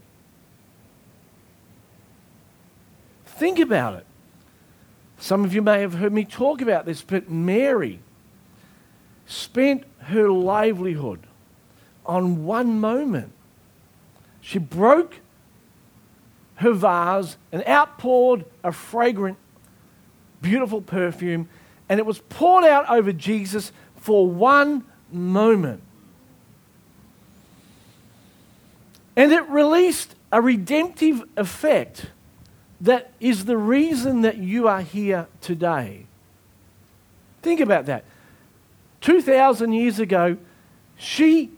Think 3.25 3.57
about 3.57 3.95
it. 3.95 4.05
Some 5.17 5.43
of 5.43 5.51
you 5.51 5.63
may 5.63 5.81
have 5.81 5.95
heard 5.95 6.13
me 6.13 6.25
talk 6.25 6.61
about 6.61 6.85
this, 6.85 7.01
but 7.01 7.27
Mary 7.27 8.01
spent 9.25 9.83
her 9.97 10.29
livelihood 10.29 11.21
on 12.05 12.45
one 12.45 12.79
moment. 12.79 13.31
She 14.41 14.59
broke 14.59 15.21
her 16.57 16.71
vase 16.71 17.37
and 17.51 17.63
outpoured 17.67 18.45
a 18.63 18.71
fragrant, 18.71 19.39
beautiful 20.39 20.83
perfume, 20.83 21.49
and 21.89 21.99
it 21.99 22.05
was 22.05 22.19
poured 22.19 22.63
out 22.63 22.87
over 22.91 23.11
Jesus 23.11 23.71
for 24.03 24.27
one 24.27 24.83
moment. 25.13 25.81
And 29.15 29.31
it 29.31 29.47
released 29.47 30.13
a 30.29 30.41
redemptive 30.41 31.23
effect 31.37 32.07
that 32.81 33.13
is 33.21 33.45
the 33.45 33.55
reason 33.55 34.19
that 34.19 34.39
you 34.39 34.67
are 34.67 34.81
here 34.81 35.27
today. 35.39 36.05
Think 37.41 37.61
about 37.61 37.85
that. 37.85 38.03
2,000 38.99 39.71
years 39.71 39.99
ago, 39.99 40.35
she, 40.97 41.49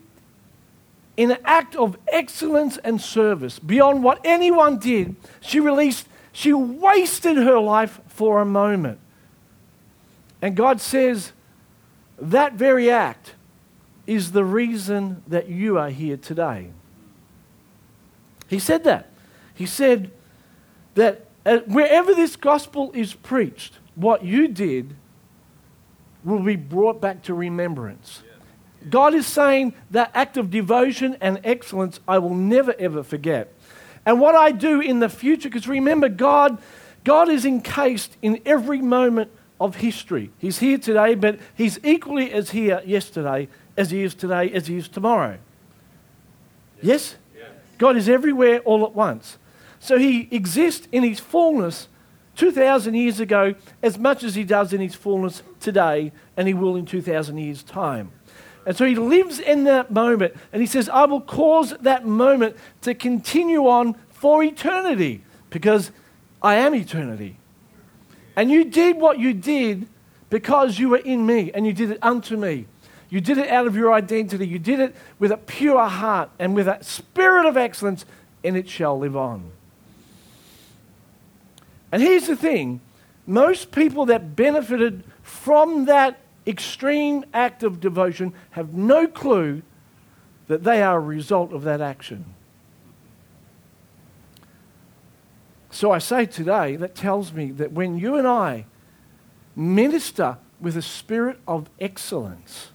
in 1.16 1.32
an 1.32 1.38
act 1.44 1.74
of 1.74 1.98
excellence 2.12 2.78
and 2.78 3.00
service, 3.00 3.58
beyond 3.58 4.04
what 4.04 4.20
anyone 4.22 4.78
did, 4.78 5.16
she 5.40 5.58
released, 5.58 6.06
she 6.30 6.52
wasted 6.52 7.38
her 7.38 7.58
life 7.58 7.98
for 8.06 8.40
a 8.40 8.46
moment. 8.46 9.00
And 10.40 10.54
God 10.54 10.80
says, 10.80 11.32
that 12.18 12.54
very 12.54 12.90
act 12.90 13.34
is 14.06 14.32
the 14.32 14.44
reason 14.44 15.22
that 15.26 15.48
you 15.48 15.78
are 15.78 15.90
here 15.90 16.16
today. 16.16 16.70
He 18.48 18.58
said 18.58 18.84
that. 18.84 19.10
He 19.54 19.66
said 19.66 20.10
that 20.94 21.26
uh, 21.44 21.58
wherever 21.66 22.14
this 22.14 22.36
gospel 22.36 22.90
is 22.94 23.14
preached, 23.14 23.74
what 23.94 24.24
you 24.24 24.48
did 24.48 24.94
will 26.24 26.42
be 26.42 26.56
brought 26.56 27.00
back 27.00 27.22
to 27.24 27.34
remembrance. 27.34 28.22
God 28.88 29.14
is 29.14 29.26
saying 29.26 29.74
that 29.90 30.10
act 30.14 30.36
of 30.36 30.50
devotion 30.50 31.16
and 31.20 31.40
excellence 31.42 31.98
I 32.06 32.18
will 32.18 32.34
never 32.34 32.74
ever 32.78 33.02
forget. 33.02 33.52
And 34.04 34.20
what 34.20 34.36
I 34.36 34.52
do 34.52 34.80
in 34.80 35.00
the 35.00 35.08
future, 35.08 35.48
because 35.48 35.66
remember, 35.66 36.08
God, 36.08 36.58
God 37.02 37.28
is 37.28 37.44
encased 37.44 38.16
in 38.22 38.40
every 38.46 38.80
moment 38.80 39.30
of 39.60 39.76
history. 39.76 40.30
He's 40.38 40.58
here 40.58 40.78
today, 40.78 41.14
but 41.14 41.38
he's 41.54 41.78
equally 41.84 42.32
as 42.32 42.50
here 42.50 42.82
yesterday 42.84 43.48
as 43.76 43.90
he 43.90 44.02
is 44.02 44.14
today, 44.14 44.50
as 44.52 44.66
he 44.66 44.76
is 44.76 44.88
tomorrow. 44.88 45.38
Yes? 46.82 47.16
yes? 47.36 47.48
God 47.78 47.96
is 47.96 48.08
everywhere 48.08 48.60
all 48.60 48.84
at 48.84 48.94
once. 48.94 49.38
So 49.80 49.98
he 49.98 50.28
exists 50.30 50.88
in 50.92 51.02
his 51.02 51.20
fullness 51.20 51.88
2,000 52.36 52.94
years 52.94 53.20
ago 53.20 53.54
as 53.82 53.98
much 53.98 54.22
as 54.22 54.34
he 54.34 54.44
does 54.44 54.72
in 54.72 54.80
his 54.80 54.94
fullness 54.94 55.42
today, 55.60 56.12
and 56.36 56.46
he 56.46 56.54
will 56.54 56.76
in 56.76 56.84
2,000 56.86 57.38
years' 57.38 57.62
time. 57.62 58.10
And 58.66 58.76
so 58.76 58.84
he 58.84 58.96
lives 58.96 59.38
in 59.38 59.64
that 59.64 59.90
moment, 59.90 60.34
and 60.52 60.60
he 60.60 60.66
says, 60.66 60.88
I 60.88 61.04
will 61.04 61.20
cause 61.20 61.72
that 61.80 62.04
moment 62.04 62.56
to 62.82 62.94
continue 62.94 63.66
on 63.68 63.94
for 64.10 64.42
eternity, 64.42 65.22
because 65.50 65.92
I 66.42 66.56
am 66.56 66.74
eternity. 66.74 67.38
And 68.36 68.50
you 68.50 68.64
did 68.64 68.96
what 68.96 69.18
you 69.18 69.32
did 69.32 69.88
because 70.28 70.78
you 70.78 70.90
were 70.90 70.98
in 70.98 71.24
me, 71.24 71.50
and 71.52 71.66
you 71.66 71.72
did 71.72 71.90
it 71.90 71.98
unto 72.02 72.36
me. 72.36 72.66
You 73.08 73.20
did 73.20 73.38
it 73.38 73.48
out 73.48 73.66
of 73.66 73.76
your 73.76 73.92
identity. 73.92 74.46
You 74.46 74.58
did 74.58 74.80
it 74.80 74.94
with 75.18 75.30
a 75.30 75.36
pure 75.36 75.86
heart 75.86 76.30
and 76.38 76.54
with 76.54 76.68
a 76.68 76.82
spirit 76.82 77.46
of 77.46 77.56
excellence, 77.56 78.04
and 78.44 78.56
it 78.56 78.68
shall 78.68 78.98
live 78.98 79.16
on. 79.16 79.50
And 81.92 82.02
here's 82.02 82.26
the 82.26 82.36
thing 82.36 82.80
most 83.26 83.72
people 83.72 84.06
that 84.06 84.36
benefited 84.36 85.02
from 85.22 85.86
that 85.86 86.18
extreme 86.46 87.24
act 87.32 87.62
of 87.62 87.80
devotion 87.80 88.32
have 88.50 88.74
no 88.74 89.06
clue 89.06 89.62
that 90.48 90.62
they 90.62 90.82
are 90.82 90.98
a 90.98 91.00
result 91.00 91.52
of 91.52 91.62
that 91.62 91.80
action. 91.80 92.35
So 95.76 95.90
I 95.90 95.98
say 95.98 96.24
today, 96.24 96.76
that 96.76 96.94
tells 96.94 97.34
me 97.34 97.50
that 97.50 97.70
when 97.70 97.98
you 97.98 98.14
and 98.14 98.26
I 98.26 98.64
minister 99.54 100.38
with 100.58 100.74
a 100.74 100.80
spirit 100.80 101.38
of 101.46 101.68
excellence, 101.78 102.68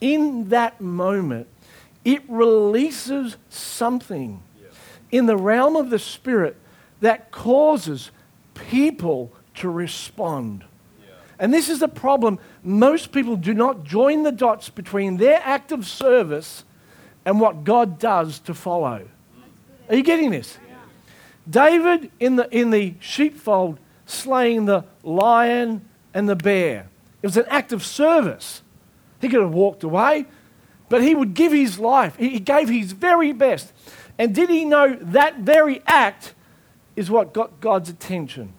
in 0.00 0.48
that 0.50 0.80
moment, 0.80 1.48
it 2.04 2.22
releases 2.28 3.36
something 3.48 4.44
in 5.10 5.26
the 5.26 5.36
realm 5.36 5.74
of 5.74 5.90
the 5.90 5.98
spirit 5.98 6.56
that 7.00 7.32
causes 7.32 8.12
people 8.54 9.32
to 9.56 9.68
respond. 9.68 10.62
And 11.36 11.52
this 11.52 11.68
is 11.68 11.80
the 11.80 11.88
problem. 11.88 12.38
Most 12.62 13.10
people 13.10 13.34
do 13.34 13.54
not 13.54 13.82
join 13.82 14.22
the 14.22 14.30
dots 14.30 14.68
between 14.68 15.16
their 15.16 15.40
act 15.42 15.72
of 15.72 15.84
service 15.84 16.62
and 17.24 17.40
what 17.40 17.64
God 17.64 17.98
does 17.98 18.38
to 18.40 18.54
follow. 18.54 19.08
Mm. 19.36 19.92
Are 19.92 19.96
you 19.96 20.04
getting 20.04 20.30
this? 20.30 20.58
David 21.48 22.10
in 22.20 22.36
the, 22.36 22.48
in 22.56 22.70
the 22.70 22.94
sheepfold 23.00 23.78
slaying 24.06 24.66
the 24.66 24.84
lion 25.02 25.88
and 26.12 26.28
the 26.28 26.36
bear. 26.36 26.88
It 27.22 27.26
was 27.26 27.36
an 27.36 27.46
act 27.48 27.72
of 27.72 27.84
service. 27.84 28.62
He 29.20 29.28
could 29.28 29.40
have 29.40 29.52
walked 29.52 29.82
away, 29.82 30.26
but 30.88 31.02
he 31.02 31.14
would 31.14 31.34
give 31.34 31.52
his 31.52 31.78
life. 31.78 32.16
He 32.16 32.40
gave 32.40 32.68
his 32.68 32.92
very 32.92 33.32
best. 33.32 33.72
And 34.18 34.34
did 34.34 34.50
he 34.50 34.64
know 34.64 34.96
that 35.00 35.40
very 35.40 35.82
act 35.86 36.34
is 36.96 37.10
what 37.10 37.32
got 37.32 37.60
God's 37.60 37.88
attention, 37.88 38.52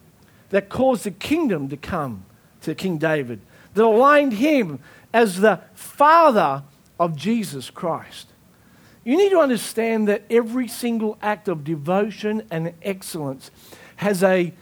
that 0.50 0.68
caused 0.68 1.04
the 1.04 1.10
kingdom 1.10 1.68
to 1.68 1.76
come 1.76 2.24
to 2.62 2.74
King 2.74 2.98
David, 2.98 3.40
that 3.74 3.84
aligned 3.84 4.34
him 4.34 4.78
as 5.12 5.40
the 5.40 5.60
father 5.74 6.62
of 6.98 7.16
Jesus 7.16 7.70
Christ. 7.70 8.31
You 9.04 9.16
need 9.16 9.30
to 9.30 9.40
understand 9.40 10.06
that 10.08 10.24
every 10.30 10.68
single 10.68 11.18
act 11.20 11.48
of 11.48 11.64
devotion 11.64 12.46
and 12.50 12.72
excellence 12.82 13.50
has 13.96 14.22
a 14.22 14.52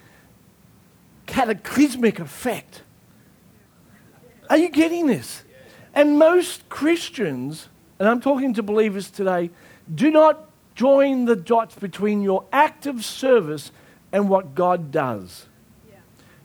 cataclysmic 1.27 2.19
effect. 2.19 2.83
Are 4.49 4.57
you 4.57 4.71
getting 4.71 5.07
this? 5.07 5.45
And 5.95 6.19
most 6.19 6.69
Christians, 6.69 7.69
and 7.99 8.09
I'm 8.09 8.21
talking 8.21 8.55
to 8.55 8.63
believers 8.63 9.11
today, 9.11 9.51
do 9.95 10.11
not 10.11 10.49
join 10.75 11.27
the 11.27 11.37
dots 11.37 11.75
between 11.75 12.23
your 12.23 12.45
act 12.53 12.87
of 12.87 13.05
service 13.05 13.71
and 14.13 14.29
what 14.29 14.55
God 14.55 14.91
does. 14.91 15.47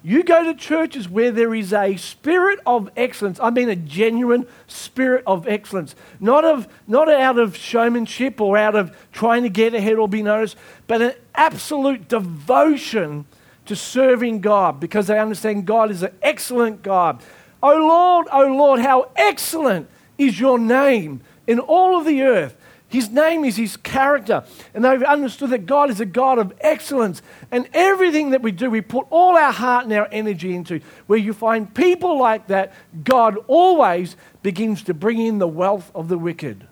You 0.06 0.24
go 0.24 0.44
to 0.44 0.54
churches 0.54 1.10
where 1.10 1.32
there 1.32 1.56
is 1.56 1.74
a 1.74 1.96
spirit 1.96 2.60
of 2.64 2.92
excellence. 2.96 3.40
I 3.40 3.50
mean, 3.50 3.70
a 3.70 3.76
genuine 3.76 4.46
spirit 4.68 5.24
of 5.26 5.48
excellence. 5.48 5.96
Not, 6.20 6.46
of, 6.46 6.68
not 6.86 7.10
out 7.12 7.40
of 7.40 7.58
showmanship 7.58 8.40
or 8.40 8.56
out 8.56 8.76
of 8.76 8.96
trying 9.12 9.42
to 9.42 9.50
get 9.50 9.74
ahead 9.74 9.96
or 9.96 10.08
be 10.08 10.22
noticed, 10.22 10.58
but 10.86 11.02
an 11.02 11.14
absolute 11.34 12.08
devotion 12.08 13.26
to 13.66 13.76
serving 13.76 14.42
God 14.42 14.80
because 14.80 15.08
they 15.08 15.18
understand 15.18 15.66
God 15.66 15.90
is 15.90 16.04
an 16.04 16.14
excellent 16.22 16.84
God. 16.84 17.24
Oh 17.64 17.76
Lord, 17.76 18.28
oh 18.32 18.56
Lord, 18.56 18.82
how 18.82 19.10
excellent 19.16 19.90
is 20.20 20.40
your 20.40 20.60
name 20.60 21.22
in 21.48 21.60
all 21.60 21.98
of 21.98 22.06
the 22.06 22.22
earth. 22.22 22.56
His 22.96 23.10
name 23.10 23.44
is 23.44 23.58
his 23.58 23.76
character. 23.76 24.46
And 24.74 24.86
they've 24.86 25.04
understood 25.04 25.50
that 25.50 25.66
God 25.66 25.90
is 25.90 26.00
a 26.00 26.06
God 26.06 26.40
of 26.40 26.54
excellence. 26.62 27.22
And 27.52 27.68
everything 27.74 28.30
that 28.30 28.42
we 28.42 28.54
do, 28.54 28.70
we 28.70 28.80
put 28.80 29.06
all 29.10 29.36
our 29.36 29.52
heart 29.52 29.84
and 29.84 29.92
our 29.92 30.08
energy 30.14 30.56
into. 30.56 30.80
Where 31.06 31.20
you 31.20 31.34
find 31.34 31.76
people 31.76 32.18
like 32.18 32.48
that, 32.48 32.72
God 33.04 33.38
always 33.48 34.16
begins 34.44 34.82
to 34.84 34.94
bring 34.94 35.20
in 35.20 35.40
the 35.40 35.48
wealth 35.48 35.92
of 35.94 36.08
the 36.08 36.18
wicked. 36.18 36.68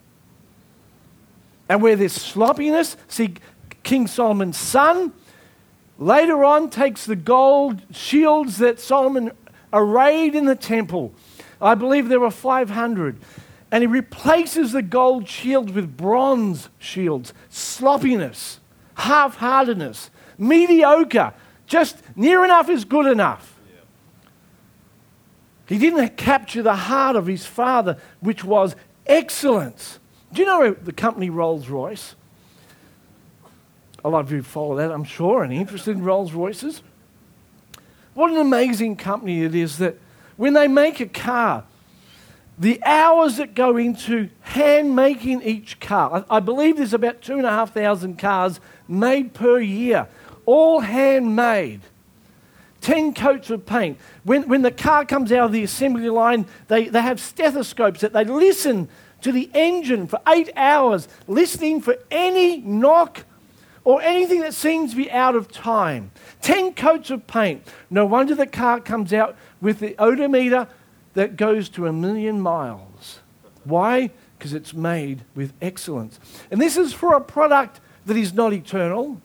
And 1.68 1.82
where 1.82 1.94
there's 1.94 2.14
sloppiness, 2.14 2.96
see, 3.06 3.34
King 3.82 4.06
Solomon's 4.06 4.56
son 4.56 5.12
later 5.98 6.42
on 6.42 6.70
takes 6.70 7.04
the 7.04 7.16
gold 7.16 7.82
shields 7.94 8.56
that 8.58 8.80
Solomon 8.80 9.30
arrayed 9.74 10.34
in 10.34 10.46
the 10.46 10.56
temple. 10.56 11.12
I 11.60 11.74
believe 11.74 12.08
there 12.08 12.18
were 12.18 12.30
500. 12.30 13.18
And 13.74 13.82
he 13.82 13.88
replaces 13.88 14.70
the 14.70 14.82
gold 14.82 15.28
shields 15.28 15.72
with 15.72 15.96
bronze 15.96 16.68
shields. 16.78 17.34
Sloppiness, 17.48 18.60
half 18.94 19.38
heartedness, 19.38 20.10
mediocre, 20.38 21.34
just 21.66 21.96
near 22.14 22.44
enough 22.44 22.68
is 22.68 22.84
good 22.84 23.10
enough. 23.10 23.58
He 25.66 25.76
didn't 25.76 26.16
capture 26.16 26.62
the 26.62 26.76
heart 26.76 27.16
of 27.16 27.26
his 27.26 27.46
father, 27.46 27.98
which 28.20 28.44
was 28.44 28.76
excellence. 29.08 29.98
Do 30.32 30.42
you 30.42 30.46
know 30.46 30.70
the 30.70 30.92
company 30.92 31.28
Rolls 31.28 31.68
Royce? 31.68 32.14
A 34.04 34.08
lot 34.08 34.20
of 34.20 34.30
you 34.30 34.44
follow 34.44 34.76
that, 34.76 34.92
I'm 34.92 35.02
sure, 35.02 35.42
and 35.42 35.52
interested 35.52 35.96
in 35.96 36.04
Rolls 36.04 36.32
Royces. 36.32 36.80
What 38.14 38.30
an 38.30 38.36
amazing 38.36 38.94
company 38.94 39.42
it 39.42 39.56
is 39.56 39.78
that 39.78 39.98
when 40.36 40.52
they 40.52 40.68
make 40.68 41.00
a 41.00 41.06
car, 41.06 41.64
the 42.58 42.82
hours 42.84 43.38
that 43.38 43.54
go 43.54 43.76
into 43.76 44.28
hand 44.40 44.94
making 44.94 45.42
each 45.42 45.80
car, 45.80 46.24
I, 46.30 46.40
believe 46.40 46.76
there's 46.76 46.94
about 46.94 47.20
two 47.20 47.36
and 47.36 47.46
a 47.46 47.50
half 47.50 47.74
thousand 47.74 48.18
cars 48.18 48.60
made 48.86 49.34
per 49.34 49.58
year, 49.58 50.08
all 50.46 50.80
handmade. 50.80 51.80
10 52.80 53.14
coats 53.14 53.48
of 53.48 53.64
paint. 53.64 53.98
When, 54.24 54.46
when 54.46 54.60
the 54.60 54.70
car 54.70 55.06
comes 55.06 55.32
out 55.32 55.46
of 55.46 55.52
the 55.52 55.64
assembly 55.64 56.10
line, 56.10 56.46
they, 56.68 56.88
they 56.88 57.00
have 57.00 57.18
stethoscopes 57.18 58.02
that 58.02 58.12
they 58.12 58.24
listen 58.24 58.88
to 59.22 59.32
the 59.32 59.50
engine 59.54 60.06
for 60.06 60.20
eight 60.28 60.50
hours, 60.54 61.08
listening 61.26 61.80
for 61.80 61.96
any 62.10 62.58
knock 62.58 63.24
or 63.84 64.02
anything 64.02 64.40
that 64.40 64.52
seems 64.52 64.90
to 64.90 64.96
be 64.98 65.10
out 65.10 65.34
of 65.34 65.50
time. 65.50 66.10
10 66.42 66.74
coats 66.74 67.10
of 67.10 67.26
paint. 67.26 67.66
No 67.88 68.04
wonder 68.04 68.34
the 68.34 68.46
car 68.46 68.80
comes 68.80 69.14
out 69.14 69.34
with 69.62 69.78
the 69.78 69.96
odometer 69.98 70.68
that 71.14 71.36
goes 71.36 71.68
to 71.70 71.86
a 71.86 71.92
million 71.92 72.40
miles. 72.40 73.20
Why? 73.64 74.10
Because 74.38 74.52
it's 74.52 74.74
made 74.74 75.22
with 75.34 75.52
excellence. 75.62 76.20
And 76.50 76.60
this 76.60 76.76
is 76.76 76.92
for 76.92 77.14
a 77.14 77.20
product 77.20 77.80
that 78.06 78.16
is 78.16 78.34
not 78.34 78.52
eternal. 78.52 79.20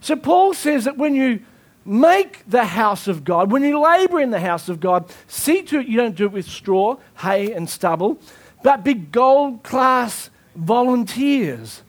So 0.00 0.16
Paul 0.16 0.54
says 0.54 0.84
that 0.84 0.96
when 0.96 1.14
you 1.14 1.40
make 1.84 2.48
the 2.48 2.64
house 2.64 3.08
of 3.08 3.24
God, 3.24 3.50
when 3.50 3.62
you 3.62 3.78
labor 3.78 4.20
in 4.20 4.30
the 4.30 4.40
house 4.40 4.68
of 4.68 4.80
God, 4.80 5.10
see 5.26 5.62
to 5.62 5.80
it 5.80 5.86
you 5.86 5.96
don't 5.96 6.14
do 6.14 6.24
it 6.26 6.32
with 6.32 6.46
straw, 6.48 6.96
hay, 7.18 7.52
and 7.52 7.68
stubble, 7.68 8.18
but 8.62 8.84
be 8.84 8.94
gold 8.94 9.62
class 9.62 10.30
volunteers. 10.54 11.82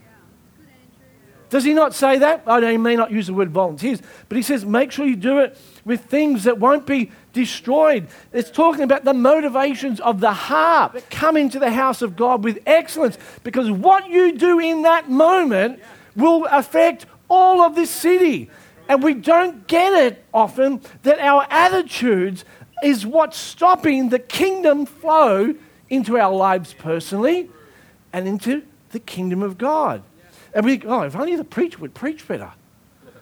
Does 1.50 1.66
he 1.66 1.74
not 1.74 1.94
say 1.94 2.18
that? 2.20 2.44
I 2.48 2.62
know 2.62 2.72
he 2.72 2.78
may 2.78 2.96
not 2.96 3.12
use 3.12 3.28
the 3.28 3.34
word 3.34 3.52
volunteers, 3.52 4.02
but 4.30 4.38
he 4.38 4.42
says 4.42 4.66
make 4.66 4.92
sure 4.92 5.06
you 5.06 5.18
do 5.18 5.40
it 5.40 5.58
with 5.84 6.06
things 6.06 6.46
that 6.46 6.58
won't 6.60 6.88
be 6.88 7.12
destroyed. 7.34 8.08
It's 8.34 8.52
talking 8.52 8.84
about 8.84 9.04
the 9.04 9.14
motivations 9.14 10.00
of 10.00 10.20
the 10.20 10.34
heart 10.34 11.04
come 11.10 11.38
into 11.38 11.60
the 11.60 11.72
house 11.72 12.02
of 12.02 12.16
God 12.16 12.44
with 12.44 12.60
excellence 12.66 13.18
because 13.44 13.70
what 13.72 14.10
you 14.10 14.38
do 14.38 14.60
in 14.60 14.84
that 14.84 15.10
moment 15.10 15.82
will 16.16 16.46
affect 16.46 17.06
all 17.30 17.62
of 17.62 17.76
this 17.76 17.90
city. 17.90 18.50
And 18.88 19.02
we 19.02 19.14
don't 19.14 19.68
get 19.68 19.94
it 19.94 20.24
often 20.34 20.82
that 21.04 21.20
our 21.20 21.48
attitudes 21.50 22.44
is 22.84 23.06
what's 23.06 23.38
stopping 23.38 24.10
the 24.10 24.20
kingdom 24.20 24.86
flow 24.86 25.56
into 25.90 26.18
our 26.18 26.34
lives 26.34 26.74
personally 26.74 27.50
and 28.12 28.28
into 28.28 28.64
the 28.90 29.00
kingdom 29.00 29.42
of 29.44 29.58
God. 29.58 30.04
And 30.54 30.66
we, 30.66 30.82
oh, 30.86 31.04
if 31.04 31.16
only 31.16 31.36
the 31.36 31.44
preacher 31.44 31.78
would 31.78 31.94
preach 31.94 32.28
better, 32.28 32.52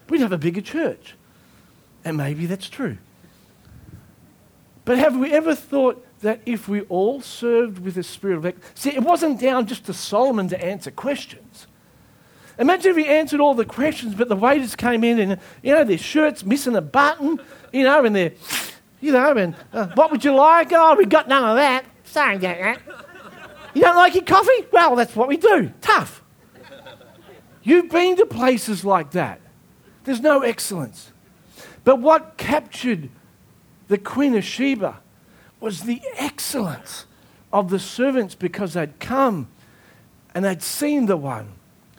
we'd 0.08 0.20
have 0.20 0.32
a 0.32 0.38
bigger 0.38 0.60
church. 0.60 1.14
And 2.04 2.16
maybe 2.16 2.46
that's 2.46 2.68
true. 2.68 2.98
But 4.84 4.98
have 4.98 5.16
we 5.16 5.32
ever 5.32 5.54
thought 5.54 6.04
that 6.20 6.40
if 6.46 6.68
we 6.68 6.82
all 6.82 7.20
served 7.20 7.78
with 7.78 7.96
a 7.96 8.02
spirit 8.02 8.44
of 8.44 8.54
see, 8.74 8.90
it 8.90 9.02
wasn't 9.02 9.40
down 9.40 9.66
just 9.66 9.86
to 9.86 9.92
Solomon 9.92 10.48
to 10.48 10.64
answer 10.64 10.90
questions. 10.90 11.66
Imagine 12.58 12.90
if 12.90 12.96
he 12.98 13.06
answered 13.06 13.40
all 13.40 13.54
the 13.54 13.64
questions, 13.64 14.14
but 14.14 14.28
the 14.28 14.36
waiters 14.36 14.76
came 14.76 15.02
in 15.02 15.18
and, 15.18 15.40
you 15.62 15.74
know, 15.74 15.82
their 15.82 15.96
shirt's 15.96 16.44
missing 16.44 16.76
a 16.76 16.82
button, 16.82 17.40
you 17.72 17.84
know, 17.84 18.04
and 18.04 18.14
they're, 18.14 18.32
you 19.00 19.12
know, 19.12 19.32
and 19.32 19.54
uh, 19.72 19.86
what 19.94 20.10
would 20.10 20.24
you 20.24 20.34
like? 20.34 20.70
Oh, 20.72 20.94
we 20.94 21.06
got 21.06 21.26
none 21.26 21.42
of 21.42 21.56
that. 21.56 21.86
Sorry 22.04 22.36
about 22.36 22.58
that. 22.58 22.80
You 23.72 23.82
don't 23.82 23.96
like 23.96 24.14
your 24.14 24.24
coffee? 24.24 24.66
Well, 24.72 24.96
that's 24.96 25.16
what 25.16 25.28
we 25.28 25.38
do. 25.38 25.72
Tough. 25.80 26.22
You've 27.62 27.88
been 27.88 28.16
to 28.16 28.26
places 28.26 28.84
like 28.84 29.12
that. 29.12 29.40
There's 30.04 30.20
no 30.20 30.42
excellence. 30.42 31.12
But 31.84 32.00
what 32.00 32.36
captured 32.36 33.10
the 33.90 33.98
Queen 33.98 34.36
of 34.36 34.44
Sheba 34.44 35.00
was 35.58 35.82
the 35.82 36.00
excellence 36.16 37.06
of 37.52 37.70
the 37.70 37.80
servants 37.80 38.36
because 38.36 38.74
they'd 38.74 39.00
come 39.00 39.48
and 40.32 40.44
they'd 40.44 40.62
seen 40.62 41.06
the 41.06 41.16
one. 41.16 41.54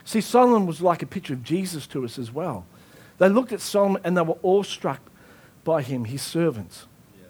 See, 0.05 0.21
Solomon 0.21 0.65
was 0.65 0.81
like 0.81 1.03
a 1.03 1.05
picture 1.05 1.33
of 1.33 1.43
Jesus 1.43 1.85
to 1.87 2.05
us 2.05 2.17
as 2.17 2.31
well. 2.31 2.65
They 3.17 3.27
looked 3.27 3.51
at 3.51 3.59
Solomon 3.59 4.01
and 4.05 4.15
they 4.15 4.21
were 4.21 4.37
awestruck 4.41 5.01
by 5.65 5.81
him, 5.81 6.05
his 6.05 6.21
servants. 6.21 6.87
Yeah. 7.13 7.27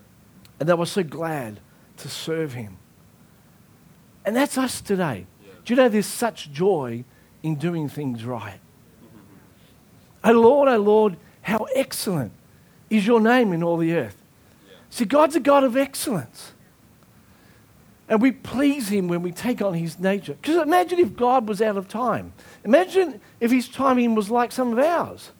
And 0.59 0.69
they 0.69 0.75
were 0.75 0.85
so 0.85 1.01
glad 1.01 1.59
to 1.97 2.07
serve 2.07 2.53
him. 2.53 2.77
And 4.23 4.35
that's 4.35 4.59
us 4.59 4.79
today. 4.79 5.25
Yeah. 5.43 5.53
Do 5.65 5.73
you 5.73 5.75
know 5.75 5.89
there's 5.89 6.05
such 6.05 6.51
joy 6.51 7.03
in 7.41 7.55
doing 7.55 7.89
things 7.89 8.23
right? 8.23 8.59
oh 10.23 10.31
Lord, 10.33 10.69
oh 10.69 10.77
Lord, 10.77 11.17
how 11.41 11.65
excellent 11.75 12.31
is 12.91 13.07
your 13.07 13.19
name 13.19 13.53
in 13.53 13.63
all 13.63 13.77
the 13.77 13.93
earth. 13.93 14.20
See, 14.91 15.05
God's 15.05 15.35
a 15.37 15.39
God 15.39 15.63
of 15.63 15.75
excellence. 15.75 16.51
And 18.09 18.21
we 18.21 18.33
please 18.33 18.89
Him 18.89 19.07
when 19.07 19.21
we 19.23 19.31
take 19.31 19.61
on 19.61 19.73
His 19.73 19.97
nature. 19.97 20.33
Because 20.33 20.57
imagine 20.57 20.99
if 20.99 21.15
God 21.15 21.47
was 21.47 21.61
out 21.61 21.77
of 21.77 21.87
time. 21.87 22.33
Imagine 22.65 23.21
if 23.39 23.51
His 23.51 23.69
timing 23.69 24.15
was 24.15 24.29
like 24.29 24.51
some 24.51 24.73
of 24.73 24.79
ours. 24.79 25.31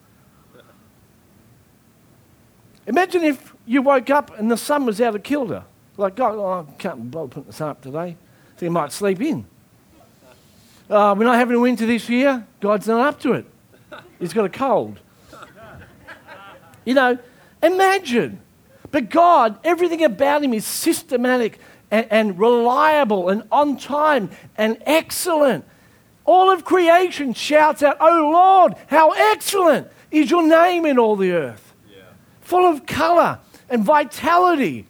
Imagine 2.88 3.24
if 3.24 3.54
you 3.66 3.82
woke 3.82 4.10
up 4.10 4.38
and 4.40 4.50
the 4.50 4.58
sun 4.58 4.86
was 4.86 5.02
out 5.02 5.16
of 5.16 5.22
kilter. 5.22 5.64
Like, 5.98 6.16
God, 6.16 6.36
oh, 6.36 6.66
I 6.68 6.72
can't 6.82 7.12
bother 7.12 7.28
putting 7.28 7.48
the 7.48 7.54
sun 7.54 7.70
up 7.70 7.82
today. 7.82 8.16
So 8.56 8.66
you 8.66 8.72
might 8.72 8.94
sleep 8.94 9.22
in. 9.22 9.46
Uh, 10.90 11.14
we're 11.18 11.26
not 11.26 11.36
having 11.36 11.58
a 11.58 11.60
winter 11.60 11.86
this 11.86 12.08
year. 12.08 12.48
God's 12.62 12.88
not 12.88 13.06
up 13.06 13.20
to 13.22 13.34
it. 13.34 13.46
He's 14.18 14.34
got 14.34 14.46
a 14.46 14.50
cold. 14.50 15.00
You 16.86 16.94
know, 16.94 17.18
imagine. 17.62 18.40
But 18.92 19.10
God, 19.10 19.58
everything 19.64 20.04
about 20.04 20.44
Him 20.44 20.54
is 20.54 20.66
systematic 20.66 21.60
and, 21.90 22.08
and 22.10 22.40
reliable 22.40 23.30
and 23.30 23.44
on 23.52 23.78
time 23.78 24.30
and 24.58 24.78
excellent. 24.86 25.66
All 26.26 26.52
of 26.52 26.64
creation 26.64 27.34
shouts 27.34 27.82
out, 27.82 27.98
Oh 28.00 28.30
Lord, 28.32 28.76
how 28.88 29.12
excellent 29.12 29.88
is 30.12 30.30
your 30.30 30.44
name 30.44 30.86
in 30.86 31.00
all 31.00 31.16
the 31.16 31.32
earth. 31.32 31.74
Yeah. 31.90 32.04
Full 32.42 32.66
of 32.66 32.86
color 32.86 33.40
and 33.70 33.84
vitality. 33.84 34.86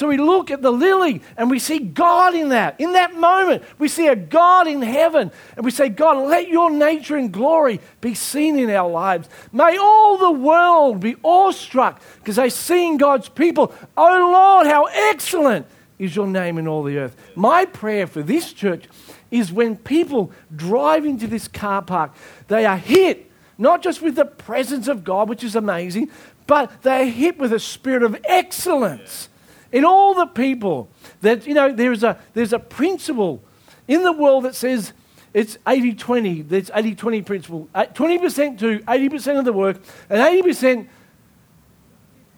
So 0.00 0.08
we 0.08 0.16
look 0.16 0.50
at 0.50 0.62
the 0.62 0.70
lily 0.70 1.20
and 1.36 1.50
we 1.50 1.58
see 1.58 1.78
God 1.78 2.34
in 2.34 2.48
that. 2.48 2.80
In 2.80 2.94
that 2.94 3.16
moment, 3.16 3.62
we 3.78 3.86
see 3.86 4.06
a 4.06 4.16
God 4.16 4.66
in 4.66 4.80
heaven 4.80 5.30
and 5.56 5.62
we 5.62 5.70
say, 5.70 5.90
God, 5.90 6.26
let 6.26 6.48
your 6.48 6.70
nature 6.70 7.18
and 7.18 7.30
glory 7.30 7.82
be 8.00 8.14
seen 8.14 8.58
in 8.58 8.70
our 8.70 8.88
lives. 8.88 9.28
May 9.52 9.76
all 9.76 10.16
the 10.16 10.30
world 10.30 11.00
be 11.00 11.16
awestruck 11.22 12.00
because 12.18 12.36
they 12.36 12.48
see 12.48 12.86
in 12.86 12.96
God's 12.96 13.28
people, 13.28 13.74
oh 13.94 14.30
Lord, 14.32 14.66
how 14.66 14.86
excellent 14.86 15.66
is 15.98 16.16
your 16.16 16.26
name 16.26 16.56
in 16.56 16.66
all 16.66 16.82
the 16.82 16.96
earth. 16.96 17.14
My 17.34 17.66
prayer 17.66 18.06
for 18.06 18.22
this 18.22 18.54
church 18.54 18.86
is 19.30 19.52
when 19.52 19.76
people 19.76 20.32
drive 20.56 21.04
into 21.04 21.26
this 21.26 21.46
car 21.46 21.82
park, 21.82 22.14
they 22.48 22.64
are 22.64 22.78
hit 22.78 23.30
not 23.58 23.82
just 23.82 24.00
with 24.00 24.14
the 24.14 24.24
presence 24.24 24.88
of 24.88 25.04
God, 25.04 25.28
which 25.28 25.44
is 25.44 25.54
amazing, 25.54 26.10
but 26.46 26.80
they 26.80 27.02
are 27.02 27.04
hit 27.04 27.38
with 27.38 27.52
a 27.52 27.60
spirit 27.60 28.02
of 28.02 28.18
excellence 28.24 29.28
in 29.72 29.84
all 29.84 30.14
the 30.14 30.26
people. 30.26 30.88
That, 31.20 31.46
you 31.46 31.54
know, 31.54 31.72
there's 31.72 32.02
a, 32.02 32.18
there's 32.34 32.52
a 32.52 32.58
principle 32.58 33.42
in 33.88 34.02
the 34.02 34.12
world 34.12 34.44
that 34.44 34.54
says 34.54 34.92
it's 35.32 35.58
80 35.66 35.94
20, 35.94 36.42
there's 36.42 36.70
80 36.74 36.94
20 36.94 37.22
principle. 37.22 37.68
Uh, 37.74 37.84
20% 37.84 38.56
do 38.56 38.80
80% 38.80 39.38
of 39.38 39.44
the 39.44 39.52
work, 39.52 39.80
and 40.08 40.20
80% 40.20 40.88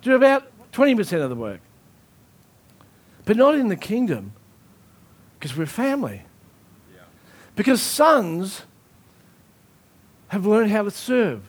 do 0.02 0.14
about 0.14 0.44
20% 0.72 1.22
of 1.22 1.30
the 1.30 1.36
work. 1.36 1.60
But 3.24 3.36
not 3.36 3.54
in 3.54 3.68
the 3.68 3.76
kingdom, 3.76 4.32
because 5.38 5.56
we're 5.56 5.66
family. 5.66 6.22
Yeah. 6.94 7.02
Because 7.54 7.80
sons 7.80 8.62
have 10.28 10.44
learned 10.44 10.70
how 10.70 10.82
to 10.82 10.90
serve. 10.90 11.42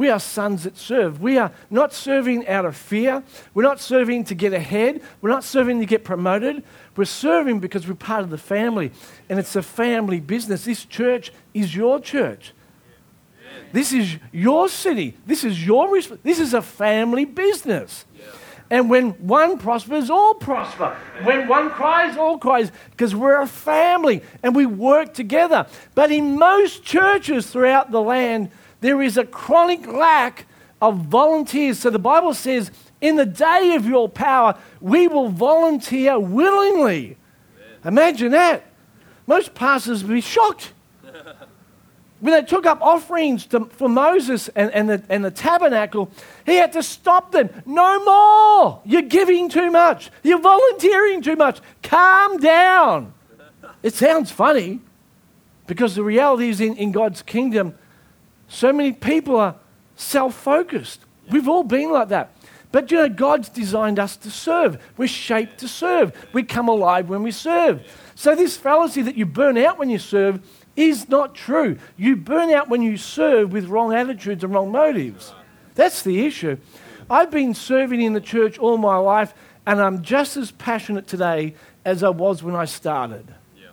We 0.00 0.08
are 0.08 0.18
sons 0.18 0.64
that 0.64 0.78
serve. 0.78 1.20
We 1.20 1.36
are 1.36 1.52
not 1.68 1.92
serving 1.92 2.48
out 2.48 2.64
of 2.64 2.74
fear. 2.74 3.22
We're 3.52 3.64
not 3.64 3.80
serving 3.80 4.24
to 4.24 4.34
get 4.34 4.54
ahead. 4.54 5.02
We're 5.20 5.28
not 5.28 5.44
serving 5.44 5.78
to 5.80 5.84
get 5.84 6.04
promoted. 6.04 6.64
We're 6.96 7.04
serving 7.04 7.60
because 7.60 7.86
we're 7.86 7.96
part 7.96 8.22
of 8.22 8.30
the 8.30 8.38
family. 8.38 8.92
And 9.28 9.38
it's 9.38 9.54
a 9.56 9.62
family 9.62 10.18
business. 10.18 10.64
This 10.64 10.86
church 10.86 11.34
is 11.52 11.76
your 11.76 12.00
church. 12.00 12.54
This 13.72 13.92
is 13.92 14.16
your 14.32 14.70
city. 14.70 15.18
This 15.26 15.44
is 15.44 15.66
your 15.66 16.00
this 16.00 16.40
is 16.40 16.54
a 16.54 16.62
family 16.62 17.26
business. 17.26 18.06
And 18.70 18.88
when 18.88 19.10
one 19.26 19.58
prospers, 19.58 20.08
all 20.08 20.32
prosper. 20.32 20.96
When 21.24 21.46
one 21.46 21.68
cries, 21.68 22.16
all 22.16 22.38
cries, 22.38 22.72
because 22.92 23.14
we're 23.14 23.42
a 23.42 23.46
family 23.46 24.22
and 24.42 24.56
we 24.56 24.64
work 24.64 25.12
together. 25.12 25.66
But 25.94 26.10
in 26.10 26.38
most 26.38 26.84
churches 26.84 27.50
throughout 27.50 27.90
the 27.90 28.00
land, 28.00 28.50
there 28.80 29.02
is 29.02 29.16
a 29.16 29.24
chronic 29.24 29.86
lack 29.86 30.46
of 30.80 30.96
volunteers. 30.96 31.78
So 31.78 31.90
the 31.90 31.98
Bible 31.98 32.34
says, 32.34 32.70
in 33.00 33.16
the 33.16 33.26
day 33.26 33.74
of 33.74 33.86
your 33.86 34.08
power, 34.08 34.58
we 34.80 35.08
will 35.08 35.28
volunteer 35.28 36.18
willingly. 36.18 37.16
Amen. 37.84 37.92
Imagine 37.92 38.32
that. 38.32 38.64
Most 39.26 39.54
pastors 39.54 40.02
would 40.02 40.12
be 40.12 40.20
shocked 40.20 40.72
when 42.20 42.32
they 42.34 42.42
took 42.42 42.66
up 42.66 42.80
offerings 42.80 43.46
to, 43.46 43.66
for 43.66 43.88
Moses 43.88 44.48
and, 44.48 44.70
and, 44.72 44.88
the, 44.88 45.02
and 45.08 45.24
the 45.24 45.30
tabernacle, 45.30 46.10
he 46.44 46.56
had 46.56 46.72
to 46.72 46.82
stop 46.82 47.32
them. 47.32 47.48
No 47.64 48.04
more! 48.04 48.82
You're 48.84 49.02
giving 49.02 49.48
too 49.48 49.70
much. 49.70 50.10
You're 50.22 50.40
volunteering 50.40 51.22
too 51.22 51.36
much. 51.36 51.60
Calm 51.82 52.38
down. 52.38 53.14
It 53.82 53.94
sounds 53.94 54.30
funny 54.30 54.80
because 55.66 55.94
the 55.94 56.02
reality 56.02 56.50
is 56.50 56.60
in, 56.60 56.76
in 56.76 56.92
God's 56.92 57.22
kingdom, 57.22 57.78
so 58.50 58.72
many 58.72 58.92
people 58.92 59.36
are 59.36 59.54
self 59.96 60.34
focused. 60.34 61.00
We've 61.30 61.48
all 61.48 61.62
been 61.62 61.90
like 61.90 62.08
that. 62.08 62.32
But 62.72 62.90
you 62.90 62.98
know, 62.98 63.08
God's 63.08 63.48
designed 63.48 63.98
us 63.98 64.16
to 64.18 64.30
serve. 64.30 64.78
We're 64.96 65.08
shaped 65.08 65.58
to 65.58 65.68
serve. 65.68 66.12
We 66.32 66.42
come 66.42 66.68
alive 66.68 67.08
when 67.08 67.22
we 67.22 67.30
serve. 67.30 67.82
So, 68.14 68.34
this 68.34 68.56
fallacy 68.56 69.02
that 69.02 69.16
you 69.16 69.24
burn 69.24 69.56
out 69.56 69.78
when 69.78 69.88
you 69.88 69.98
serve 69.98 70.40
is 70.76 71.08
not 71.08 71.34
true. 71.34 71.78
You 71.96 72.16
burn 72.16 72.50
out 72.50 72.68
when 72.68 72.82
you 72.82 72.96
serve 72.96 73.52
with 73.52 73.66
wrong 73.66 73.94
attitudes 73.94 74.44
and 74.44 74.52
wrong 74.52 74.70
motives. 74.70 75.32
That's 75.76 76.02
the 76.02 76.26
issue. 76.26 76.58
I've 77.08 77.30
been 77.30 77.54
serving 77.54 78.02
in 78.02 78.12
the 78.12 78.20
church 78.20 78.58
all 78.58 78.78
my 78.78 78.96
life, 78.96 79.32
and 79.66 79.80
I'm 79.80 80.02
just 80.02 80.36
as 80.36 80.50
passionate 80.50 81.06
today 81.06 81.54
as 81.84 82.02
I 82.02 82.10
was 82.10 82.42
when 82.42 82.56
I 82.56 82.64
started. 82.64 83.26
Yeah. 83.56 83.68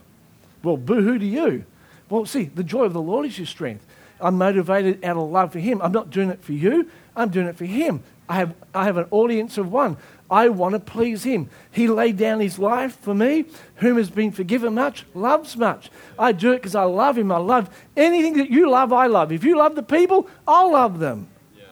Well, 0.64 0.78
boo 0.78 1.02
hoo 1.02 1.18
to 1.20 1.26
you. 1.26 1.66
Well, 2.10 2.26
see, 2.26 2.46
the 2.46 2.64
joy 2.64 2.86
of 2.86 2.94
the 2.94 3.02
Lord 3.02 3.26
is 3.26 3.38
your 3.38 3.48
strength. 3.48 3.86
I'm 4.20 4.38
motivated 4.38 5.04
out 5.04 5.18
of 5.18 5.30
love 5.30 5.52
for 5.52 5.60
Him. 5.60 5.82
I'm 5.82 5.92
not 5.92 6.10
doing 6.10 6.30
it 6.30 6.44
for 6.44 6.54
you, 6.54 6.90
I'm 7.16 7.30
doing 7.30 7.48
it 7.48 7.58
for 7.58 7.66
Him. 7.66 8.04
I 8.30 8.36
have, 8.36 8.56
I 8.74 8.86
have 8.86 8.98
an 8.98 9.08
audience 9.12 9.58
of 9.58 9.72
one. 9.72 9.98
I 10.30 10.50
want 10.50 10.74
to 10.74 10.80
please 10.80 11.24
him. 11.24 11.50
He 11.72 11.88
laid 11.88 12.18
down 12.18 12.42
his 12.42 12.60
life 12.60 13.00
for 13.00 13.14
me. 13.14 13.46
Whom 13.78 13.98
has 13.98 14.10
been 14.10 14.32
forgiven 14.32 14.76
much, 14.76 15.06
loves 15.14 15.56
much. 15.56 15.90
I 16.20 16.34
do 16.34 16.52
it 16.52 16.58
because 16.58 16.76
I 16.76 16.84
love 16.84 17.18
him. 17.18 17.32
I 17.32 17.38
love 17.38 17.70
anything 17.96 18.34
that 18.38 18.50
you 18.50 18.70
love, 18.70 18.92
I 18.92 19.08
love. 19.08 19.32
If 19.32 19.44
you 19.44 19.58
love 19.58 19.76
the 19.76 19.84
people, 19.84 20.28
I'll 20.48 20.74
love 20.74 21.00
them. 21.00 21.30
Yeah. 21.56 21.64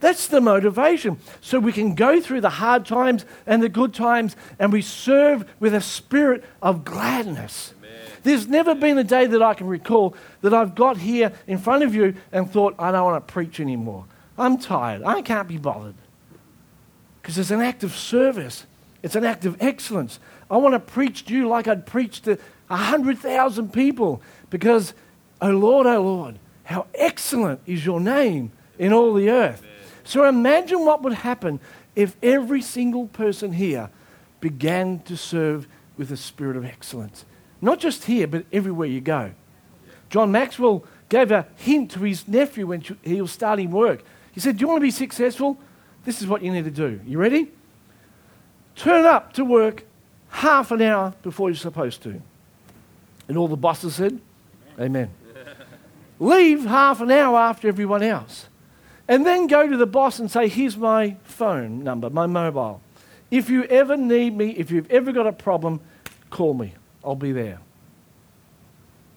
That's 0.00 0.26
the 0.26 0.40
motivation. 0.40 1.18
So 1.40 1.60
we 1.60 1.72
can 1.72 1.94
go 1.94 2.20
through 2.20 2.40
the 2.40 2.50
hard 2.50 2.84
times 2.84 3.24
and 3.46 3.62
the 3.62 3.68
good 3.68 3.94
times 3.94 4.34
and 4.58 4.72
we 4.72 4.82
serve 4.82 5.48
with 5.60 5.74
a 5.74 5.80
spirit 5.80 6.42
of 6.60 6.84
gladness. 6.84 7.74
Amen. 7.78 8.09
There's 8.22 8.46
never 8.46 8.74
been 8.74 8.98
a 8.98 9.04
day 9.04 9.26
that 9.26 9.42
I 9.42 9.54
can 9.54 9.66
recall 9.66 10.14
that 10.42 10.52
I've 10.52 10.74
got 10.74 10.98
here 10.98 11.32
in 11.46 11.58
front 11.58 11.82
of 11.82 11.94
you 11.94 12.14
and 12.32 12.50
thought, 12.50 12.74
I 12.78 12.92
don't 12.92 13.04
want 13.04 13.26
to 13.26 13.32
preach 13.32 13.60
anymore. 13.60 14.04
I'm 14.38 14.58
tired. 14.58 15.02
I 15.04 15.22
can't 15.22 15.48
be 15.48 15.58
bothered. 15.58 15.94
Because 17.20 17.38
it's 17.38 17.50
an 17.50 17.60
act 17.60 17.84
of 17.84 17.94
service, 17.94 18.66
it's 19.02 19.14
an 19.14 19.24
act 19.24 19.44
of 19.44 19.56
excellence. 19.60 20.18
I 20.50 20.56
want 20.56 20.74
to 20.74 20.80
preach 20.80 21.26
to 21.26 21.34
you 21.34 21.48
like 21.48 21.68
I'd 21.68 21.86
preach 21.86 22.22
to 22.22 22.38
100,000 22.68 23.72
people 23.72 24.22
because, 24.48 24.94
oh 25.40 25.50
Lord, 25.50 25.86
oh 25.86 26.02
Lord, 26.02 26.38
how 26.64 26.86
excellent 26.94 27.60
is 27.66 27.84
your 27.84 28.00
name 28.00 28.52
in 28.78 28.92
all 28.92 29.12
the 29.14 29.30
earth. 29.30 29.62
So 30.04 30.24
imagine 30.24 30.84
what 30.84 31.02
would 31.02 31.12
happen 31.12 31.60
if 31.94 32.16
every 32.22 32.62
single 32.62 33.06
person 33.06 33.52
here 33.52 33.90
began 34.40 35.00
to 35.00 35.16
serve 35.16 35.68
with 35.96 36.10
a 36.10 36.16
spirit 36.16 36.56
of 36.56 36.64
excellence. 36.64 37.24
Not 37.62 37.78
just 37.78 38.04
here, 38.04 38.26
but 38.26 38.46
everywhere 38.52 38.88
you 38.88 39.00
go. 39.00 39.32
John 40.08 40.32
Maxwell 40.32 40.84
gave 41.08 41.30
a 41.30 41.46
hint 41.56 41.90
to 41.92 42.00
his 42.00 42.26
nephew 42.26 42.68
when 42.68 42.82
he 43.02 43.20
was 43.20 43.32
starting 43.32 43.70
work. 43.70 44.02
He 44.32 44.40
said, 44.40 44.56
Do 44.56 44.62
you 44.62 44.68
want 44.68 44.78
to 44.78 44.82
be 44.82 44.90
successful? 44.90 45.58
This 46.04 46.22
is 46.22 46.28
what 46.28 46.42
you 46.42 46.50
need 46.50 46.64
to 46.64 46.70
do. 46.70 47.00
You 47.06 47.18
ready? 47.18 47.50
Turn 48.74 49.04
up 49.04 49.32
to 49.34 49.44
work 49.44 49.84
half 50.30 50.70
an 50.70 50.80
hour 50.80 51.14
before 51.22 51.50
you're 51.50 51.56
supposed 51.56 52.02
to. 52.04 52.22
And 53.28 53.36
all 53.36 53.48
the 53.48 53.56
bosses 53.56 53.96
said, 53.96 54.20
Amen. 54.78 55.10
Leave 56.18 56.64
half 56.64 57.00
an 57.00 57.10
hour 57.10 57.36
after 57.38 57.68
everyone 57.68 58.02
else. 58.02 58.46
And 59.06 59.26
then 59.26 59.48
go 59.48 59.68
to 59.68 59.76
the 59.76 59.86
boss 59.86 60.18
and 60.18 60.30
say, 60.30 60.48
Here's 60.48 60.76
my 60.76 61.16
phone 61.24 61.84
number, 61.84 62.08
my 62.10 62.26
mobile. 62.26 62.80
If 63.30 63.50
you 63.50 63.64
ever 63.64 63.96
need 63.96 64.36
me, 64.36 64.50
if 64.50 64.70
you've 64.70 64.90
ever 64.90 65.12
got 65.12 65.26
a 65.26 65.32
problem, 65.32 65.80
call 66.30 66.54
me. 66.54 66.74
I'll 67.04 67.14
be 67.14 67.32
there. 67.32 67.60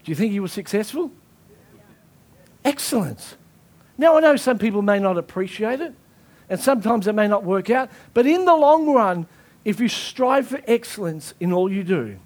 Do 0.04 0.12
you 0.12 0.16
think 0.16 0.32
he 0.32 0.40
was 0.40 0.52
successful? 0.52 1.12
Excellent. 2.66 3.38
Now, 3.98 4.18
I 4.18 4.22
know 4.22 4.36
some 4.36 4.58
people 4.58 4.82
may 4.82 5.00
not 5.00 5.18
appreciate 5.18 5.82
it, 5.82 5.94
and 6.50 6.60
sometimes 6.60 7.08
it 7.08 7.14
may 7.14 7.28
not 7.28 7.44
work 7.44 7.70
out, 7.70 7.90
but 8.14 8.26
in 8.26 8.46
the 8.46 8.56
long 8.56 8.92
run, 8.94 9.28
if 9.64 9.80
you 9.80 9.88
strive 9.88 10.48
for 10.48 10.60
excellence 10.68 11.34
in 11.40 11.54
all 11.54 11.72
you 11.72 11.84
do, 11.84 12.18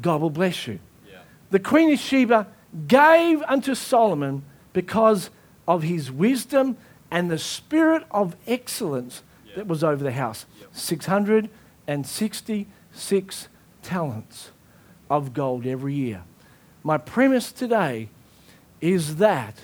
God 0.00 0.22
will 0.22 0.30
bless 0.30 0.66
you. 0.66 0.78
Yeah. 1.06 1.18
The 1.50 1.58
Queen 1.58 1.92
of 1.92 1.98
Sheba 1.98 2.46
gave 2.86 3.42
unto 3.42 3.74
Solomon 3.74 4.44
because 4.72 5.28
of 5.68 5.82
his 5.82 6.10
wisdom 6.10 6.78
and 7.10 7.30
the 7.30 7.36
spirit 7.38 8.04
of 8.10 8.34
excellence 8.46 9.22
yeah. 9.46 9.56
that 9.56 9.66
was 9.66 9.84
over 9.84 10.02
the 10.02 10.12
house. 10.12 10.46
Yep. 10.60 10.70
666 10.72 13.48
talents 13.82 14.50
of 15.10 15.34
gold 15.34 15.66
every 15.66 15.94
year. 15.94 16.22
My 16.82 16.98
premise 16.98 17.52
today 17.52 18.08
is 18.80 19.16
that 19.16 19.56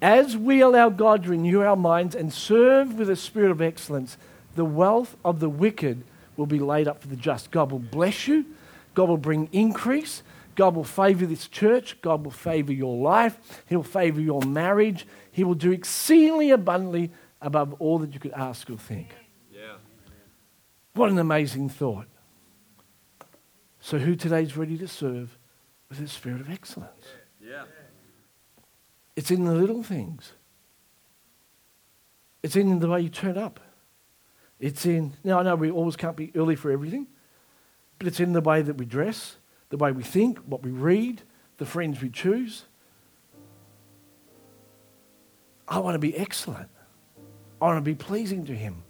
as 0.00 0.36
we 0.36 0.60
allow 0.60 0.88
God 0.88 1.24
to 1.24 1.30
renew 1.30 1.60
our 1.60 1.76
minds 1.76 2.14
and 2.14 2.32
serve 2.32 2.94
with 2.94 3.10
a 3.10 3.16
spirit 3.16 3.50
of 3.50 3.60
excellence, 3.60 4.16
the 4.54 4.64
wealth 4.64 5.16
of 5.24 5.40
the 5.40 5.48
wicked 5.48 6.04
will 6.36 6.46
be 6.46 6.58
laid 6.58 6.88
up 6.88 7.02
for 7.02 7.08
the 7.08 7.16
just. 7.16 7.50
God 7.50 7.70
will 7.70 7.78
bless 7.78 8.26
you. 8.26 8.46
God 8.94 9.08
will 9.08 9.18
bring 9.18 9.48
increase. 9.52 10.22
God 10.54 10.74
will 10.74 10.84
favor 10.84 11.26
this 11.26 11.46
church. 11.48 12.00
God 12.00 12.24
will 12.24 12.30
favor 12.30 12.72
your 12.72 12.96
life. 12.96 13.62
He'll 13.68 13.82
favor 13.82 14.20
your 14.20 14.42
marriage. 14.42 15.06
He 15.30 15.44
will 15.44 15.54
do 15.54 15.70
exceedingly 15.70 16.50
abundantly 16.50 17.10
above 17.40 17.74
all 17.78 17.98
that 17.98 18.14
you 18.14 18.20
could 18.20 18.32
ask 18.32 18.68
or 18.70 18.76
think. 18.76 19.14
Yeah. 19.52 19.76
What 20.94 21.10
an 21.10 21.18
amazing 21.18 21.68
thought. 21.68 22.06
So, 23.80 23.98
who 23.98 24.14
today 24.14 24.42
is 24.42 24.56
ready 24.56 24.76
to 24.78 24.86
serve 24.86 25.38
with 25.88 26.00
a 26.00 26.08
spirit 26.08 26.40
of 26.40 26.50
excellence? 26.50 27.06
Yeah. 27.42 27.64
It's 29.16 29.30
in 29.30 29.44
the 29.44 29.54
little 29.54 29.82
things. 29.82 30.32
It's 32.42 32.56
in 32.56 32.78
the 32.78 32.88
way 32.88 33.00
you 33.00 33.08
turn 33.08 33.36
up. 33.36 33.60
It's 34.58 34.84
in, 34.84 35.14
now 35.24 35.40
I 35.40 35.42
know 35.42 35.56
we 35.56 35.70
always 35.70 35.96
can't 35.96 36.16
be 36.16 36.30
early 36.34 36.54
for 36.54 36.70
everything, 36.70 37.06
but 37.98 38.06
it's 38.06 38.20
in 38.20 38.32
the 38.32 38.42
way 38.42 38.60
that 38.60 38.76
we 38.76 38.84
dress, 38.84 39.36
the 39.70 39.78
way 39.78 39.90
we 39.92 40.02
think, 40.02 40.38
what 40.40 40.62
we 40.62 40.70
read, 40.70 41.22
the 41.56 41.66
friends 41.66 42.00
we 42.00 42.10
choose. 42.10 42.64
I 45.66 45.78
want 45.78 45.94
to 45.94 45.98
be 45.98 46.16
excellent. 46.16 46.68
I 47.60 47.66
want 47.66 47.78
to 47.78 47.82
be 47.82 47.94
pleasing 47.94 48.44
to 48.46 48.54
Him. 48.54 48.82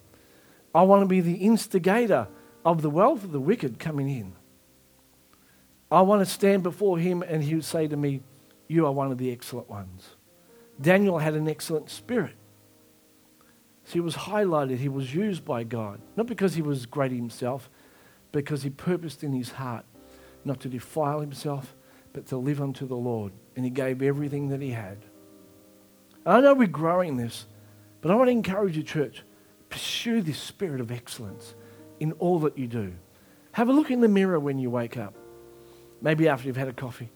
I 0.75 0.81
want 0.83 1.01
to 1.03 1.07
be 1.07 1.21
the 1.21 1.35
instigator 1.35 2.27
of 2.65 2.81
the 2.81 2.89
wealth 2.89 3.23
of 3.23 3.31
the 3.31 3.39
wicked 3.39 3.79
coming 3.79 4.09
in. 4.09 4.33
I 5.91 6.01
want 6.01 6.21
to 6.21 6.25
stand 6.25 6.63
before 6.63 6.97
Him 6.97 7.21
and 7.21 7.43
He 7.43 7.55
would 7.55 7.65
say 7.65 7.87
to 7.87 7.97
me, 7.97 8.21
You 8.67 8.85
are 8.85 8.91
one 8.91 9.11
of 9.11 9.17
the 9.17 9.31
excellent 9.31 9.69
ones. 9.69 10.15
Daniel 10.79 11.19
had 11.19 11.35
an 11.35 11.47
excellent 11.47 11.89
spirit. 11.89 12.35
So 13.83 13.93
he 13.93 13.99
was 13.99 14.15
highlighted, 14.15 14.77
he 14.77 14.89
was 14.89 15.13
used 15.13 15.43
by 15.43 15.63
God. 15.63 15.99
Not 16.15 16.27
because 16.27 16.55
he 16.55 16.61
was 16.61 16.85
great 16.85 17.11
himself, 17.11 17.69
because 18.31 18.63
he 18.63 18.69
purposed 18.69 19.23
in 19.23 19.33
his 19.33 19.51
heart 19.51 19.85
not 20.45 20.59
to 20.61 20.69
defile 20.69 21.19
himself, 21.19 21.75
but 22.13 22.25
to 22.27 22.37
live 22.37 22.61
unto 22.61 22.87
the 22.87 22.95
Lord. 22.95 23.31
And 23.55 23.65
he 23.65 23.71
gave 23.71 24.01
everything 24.01 24.49
that 24.49 24.61
he 24.61 24.71
had. 24.71 24.97
And 26.25 26.35
I 26.35 26.41
know 26.41 26.53
we're 26.53 26.67
growing 26.67 27.17
this, 27.17 27.45
but 28.01 28.11
I 28.11 28.15
want 28.15 28.27
to 28.27 28.31
encourage 28.31 28.77
you, 28.77 28.83
church, 28.83 29.23
pursue 29.69 30.21
this 30.21 30.39
spirit 30.39 30.81
of 30.81 30.91
excellence 30.91 31.55
in 31.99 32.13
all 32.13 32.39
that 32.39 32.57
you 32.57 32.67
do. 32.67 32.93
Have 33.53 33.69
a 33.69 33.73
look 33.73 33.91
in 33.91 34.01
the 34.01 34.07
mirror 34.07 34.39
when 34.39 34.57
you 34.57 34.69
wake 34.69 34.97
up, 34.97 35.13
maybe 36.01 36.27
after 36.27 36.47
you've 36.47 36.57
had 36.57 36.67
a 36.67 36.73
coffee, 36.73 37.09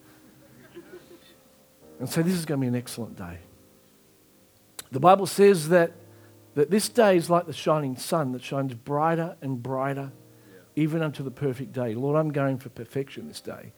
and 2.00 2.10
say, 2.10 2.22
This 2.22 2.34
is 2.34 2.46
going 2.46 2.60
to 2.60 2.64
be 2.64 2.68
an 2.68 2.76
excellent 2.76 3.18
day. 3.18 3.40
The 4.92 5.00
Bible 5.00 5.26
says 5.26 5.70
that 5.70 5.92
that 6.56 6.72
this 6.72 6.90
day 6.90 7.18
is 7.18 7.30
like 7.30 7.46
the 7.46 7.54
shining 7.54 7.98
sun 7.98 8.32
that 8.32 8.42
shines 8.42 8.74
brighter 8.74 9.36
and 9.42 9.62
brighter, 9.62 10.12
yeah. 10.50 10.60
even 10.76 11.04
unto 11.04 11.22
the 11.22 11.32
perfect 11.32 11.74
day. 11.74 11.94
Lord, 11.94 12.16
I'm 12.16 12.32
going 12.32 12.58
for 12.58 12.70
perfection 12.70 13.28
this 13.28 13.42
day. 13.42 13.74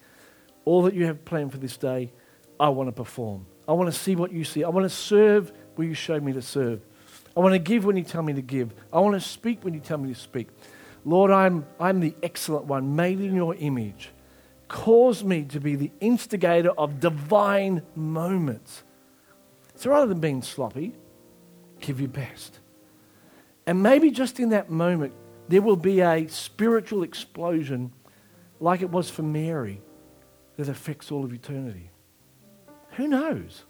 All 0.64 0.82
that 0.82 0.94
you 0.94 1.06
have 1.06 1.24
planned 1.24 1.52
for 1.52 1.58
this 1.58 1.76
day, 1.76 2.12
I 2.58 2.68
want 2.68 2.88
to 2.88 2.92
perform. 2.92 3.46
I 3.66 3.72
want 3.72 3.92
to 3.92 3.98
see 3.98 4.14
what 4.16 4.32
you 4.32 4.44
see. 4.44 4.64
I 4.64 4.68
want 4.68 4.84
to 4.84 4.90
serve 4.90 5.52
where 5.74 5.86
you 5.86 5.94
show 5.94 6.18
me 6.20 6.32
to 6.32 6.42
serve. 6.42 6.80
I 7.36 7.40
want 7.40 7.52
to 7.52 7.58
give 7.58 7.84
when 7.84 7.96
you 7.96 8.04
tell 8.04 8.22
me 8.22 8.32
to 8.32 8.42
give. 8.42 8.72
I 8.92 9.00
want 9.00 9.14
to 9.14 9.20
speak 9.20 9.64
when 9.64 9.74
you 9.74 9.80
tell 9.80 9.98
me 9.98 10.12
to 10.12 10.18
speak. 10.18 10.48
Lord, 11.04 11.30
I'm, 11.30 11.66
I'm 11.80 12.00
the 12.00 12.14
excellent 12.22 12.64
one, 12.66 12.96
made 12.96 13.20
in 13.20 13.34
your 13.34 13.54
image. 13.56 14.10
Cause 14.68 15.24
me 15.24 15.44
to 15.44 15.60
be 15.60 15.76
the 15.76 15.90
instigator 16.00 16.70
of 16.70 17.00
divine 17.00 17.82
moments. 17.94 18.84
So 19.74 19.90
rather 19.90 20.06
than 20.06 20.20
being 20.20 20.42
sloppy, 20.42 20.94
give 21.80 22.00
your 22.00 22.10
best. 22.10 22.60
And 23.66 23.82
maybe 23.82 24.10
just 24.10 24.38
in 24.40 24.50
that 24.50 24.70
moment, 24.70 25.14
there 25.48 25.62
will 25.62 25.76
be 25.76 26.00
a 26.00 26.26
spiritual 26.28 27.02
explosion 27.02 27.92
like 28.60 28.82
it 28.82 28.90
was 28.90 29.08
for 29.08 29.22
Mary 29.22 29.80
that 30.56 30.68
affects 30.68 31.10
all 31.10 31.24
of 31.24 31.32
eternity. 31.32 31.90
Who 32.92 33.08
knows? 33.08 33.64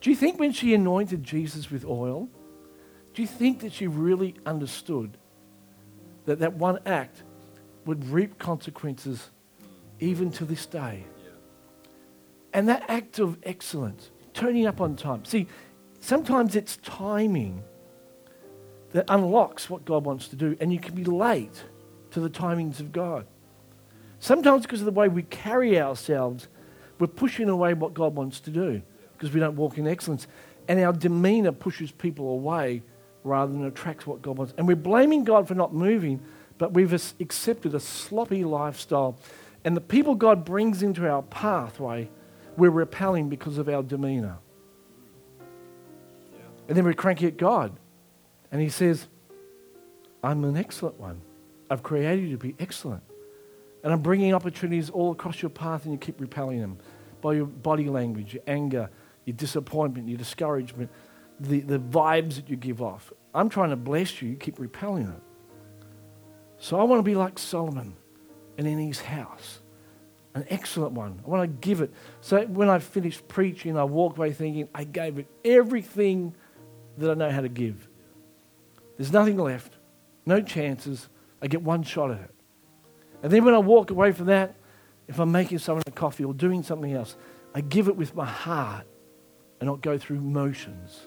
Do 0.00 0.10
you 0.10 0.16
think 0.16 0.38
when 0.38 0.52
she 0.52 0.74
anointed 0.74 1.24
Jesus 1.24 1.70
with 1.70 1.84
oil, 1.84 2.28
do 3.12 3.22
you 3.22 3.28
think 3.28 3.60
that 3.60 3.72
she 3.72 3.86
really 3.86 4.36
understood 4.46 5.18
that 6.24 6.38
that 6.38 6.54
one 6.54 6.78
act 6.86 7.22
would 7.84 8.08
reap 8.08 8.38
consequences 8.38 9.30
even 10.00 10.30
to 10.32 10.44
this 10.44 10.66
day? 10.66 11.04
And 12.52 12.68
that 12.68 12.84
act 12.88 13.18
of 13.18 13.38
excellence, 13.42 14.10
turning 14.34 14.66
up 14.66 14.80
on 14.80 14.96
time. 14.96 15.24
See, 15.24 15.46
sometimes 16.00 16.56
it's 16.56 16.76
timing 16.78 17.62
that 18.92 19.04
unlocks 19.08 19.68
what 19.68 19.84
God 19.84 20.04
wants 20.04 20.28
to 20.28 20.36
do, 20.36 20.56
and 20.60 20.72
you 20.72 20.78
can 20.78 20.94
be 20.94 21.04
late 21.04 21.64
to 22.10 22.20
the 22.20 22.30
timings 22.30 22.80
of 22.80 22.90
God. 22.92 23.26
Sometimes, 24.18 24.62
because 24.62 24.80
of 24.80 24.86
the 24.86 24.92
way 24.92 25.08
we 25.08 25.22
carry 25.22 25.80
ourselves, 25.80 26.48
we're 26.98 27.06
pushing 27.06 27.48
away 27.48 27.74
what 27.74 27.94
God 27.94 28.14
wants 28.14 28.40
to 28.40 28.50
do 28.50 28.82
because 29.12 29.32
we 29.32 29.40
don't 29.40 29.56
walk 29.56 29.78
in 29.78 29.86
excellence. 29.86 30.26
And 30.66 30.80
our 30.80 30.92
demeanor 30.92 31.52
pushes 31.52 31.90
people 31.92 32.30
away 32.30 32.82
rather 33.24 33.52
than 33.52 33.64
attracts 33.66 34.06
what 34.06 34.22
God 34.22 34.38
wants. 34.38 34.54
And 34.58 34.66
we're 34.66 34.76
blaming 34.76 35.24
God 35.24 35.46
for 35.46 35.54
not 35.54 35.74
moving, 35.74 36.20
but 36.56 36.72
we've 36.72 36.92
accepted 36.92 37.74
a 37.74 37.80
sloppy 37.80 38.44
lifestyle. 38.44 39.18
And 39.68 39.76
the 39.76 39.82
people 39.82 40.14
God 40.14 40.46
brings 40.46 40.82
into 40.82 41.06
our 41.06 41.20
pathway, 41.20 42.08
we're 42.56 42.70
repelling 42.70 43.28
because 43.28 43.58
of 43.58 43.68
our 43.68 43.82
demeanor. 43.82 44.38
And 46.66 46.74
then 46.74 46.86
we're 46.86 46.94
cranky 46.94 47.26
at 47.26 47.36
God. 47.36 47.76
And 48.50 48.62
he 48.62 48.70
says, 48.70 49.06
I'm 50.24 50.42
an 50.44 50.56
excellent 50.56 50.98
one. 50.98 51.20
I've 51.68 51.82
created 51.82 52.24
you 52.24 52.30
to 52.30 52.38
be 52.38 52.54
excellent. 52.58 53.02
And 53.84 53.92
I'm 53.92 54.00
bringing 54.00 54.32
opportunities 54.32 54.88
all 54.88 55.12
across 55.12 55.42
your 55.42 55.50
path 55.50 55.84
and 55.84 55.92
you 55.92 55.98
keep 55.98 56.18
repelling 56.18 56.62
them 56.62 56.78
by 57.20 57.34
your 57.34 57.44
body 57.44 57.90
language, 57.90 58.32
your 58.32 58.44
anger, 58.46 58.88
your 59.26 59.36
disappointment, 59.36 60.08
your 60.08 60.16
discouragement, 60.16 60.90
the, 61.40 61.60
the 61.60 61.78
vibes 61.78 62.36
that 62.36 62.48
you 62.48 62.56
give 62.56 62.80
off. 62.80 63.12
I'm 63.34 63.50
trying 63.50 63.68
to 63.68 63.76
bless 63.76 64.22
you, 64.22 64.30
you 64.30 64.36
keep 64.36 64.58
repelling 64.58 65.08
it. 65.08 65.22
So 66.56 66.80
I 66.80 66.84
want 66.84 67.00
to 67.00 67.02
be 67.02 67.16
like 67.16 67.38
Solomon 67.38 67.94
and 68.58 68.66
in 68.66 68.78
his 68.78 69.00
house. 69.00 69.60
An 70.34 70.44
excellent 70.50 70.92
one. 70.92 71.20
I 71.24 71.30
want 71.30 71.42
to 71.42 71.66
give 71.66 71.80
it. 71.80 71.92
So 72.20 72.44
when 72.46 72.68
I 72.68 72.80
finish 72.80 73.22
preaching, 73.28 73.78
I 73.78 73.84
walk 73.84 74.18
away 74.18 74.32
thinking, 74.32 74.68
I 74.74 74.84
gave 74.84 75.18
it 75.18 75.26
everything 75.44 76.34
that 76.98 77.10
I 77.10 77.14
know 77.14 77.30
how 77.30 77.40
to 77.40 77.48
give. 77.48 77.88
There's 78.96 79.12
nothing 79.12 79.38
left, 79.38 79.74
no 80.26 80.42
chances. 80.42 81.08
I 81.40 81.46
get 81.46 81.62
one 81.62 81.84
shot 81.84 82.10
at 82.10 82.20
it. 82.20 82.34
And 83.22 83.32
then 83.32 83.44
when 83.44 83.54
I 83.54 83.58
walk 83.58 83.90
away 83.90 84.12
from 84.12 84.26
that, 84.26 84.56
if 85.06 85.18
I'm 85.18 85.32
making 85.32 85.58
someone 85.58 85.84
a 85.86 85.90
coffee 85.90 86.24
or 86.24 86.34
doing 86.34 86.62
something 86.62 86.92
else, 86.92 87.16
I 87.54 87.60
give 87.60 87.88
it 87.88 87.96
with 87.96 88.14
my 88.14 88.26
heart 88.26 88.86
and 89.60 89.68
not 89.68 89.80
go 89.80 89.96
through 89.96 90.20
motions. 90.20 91.06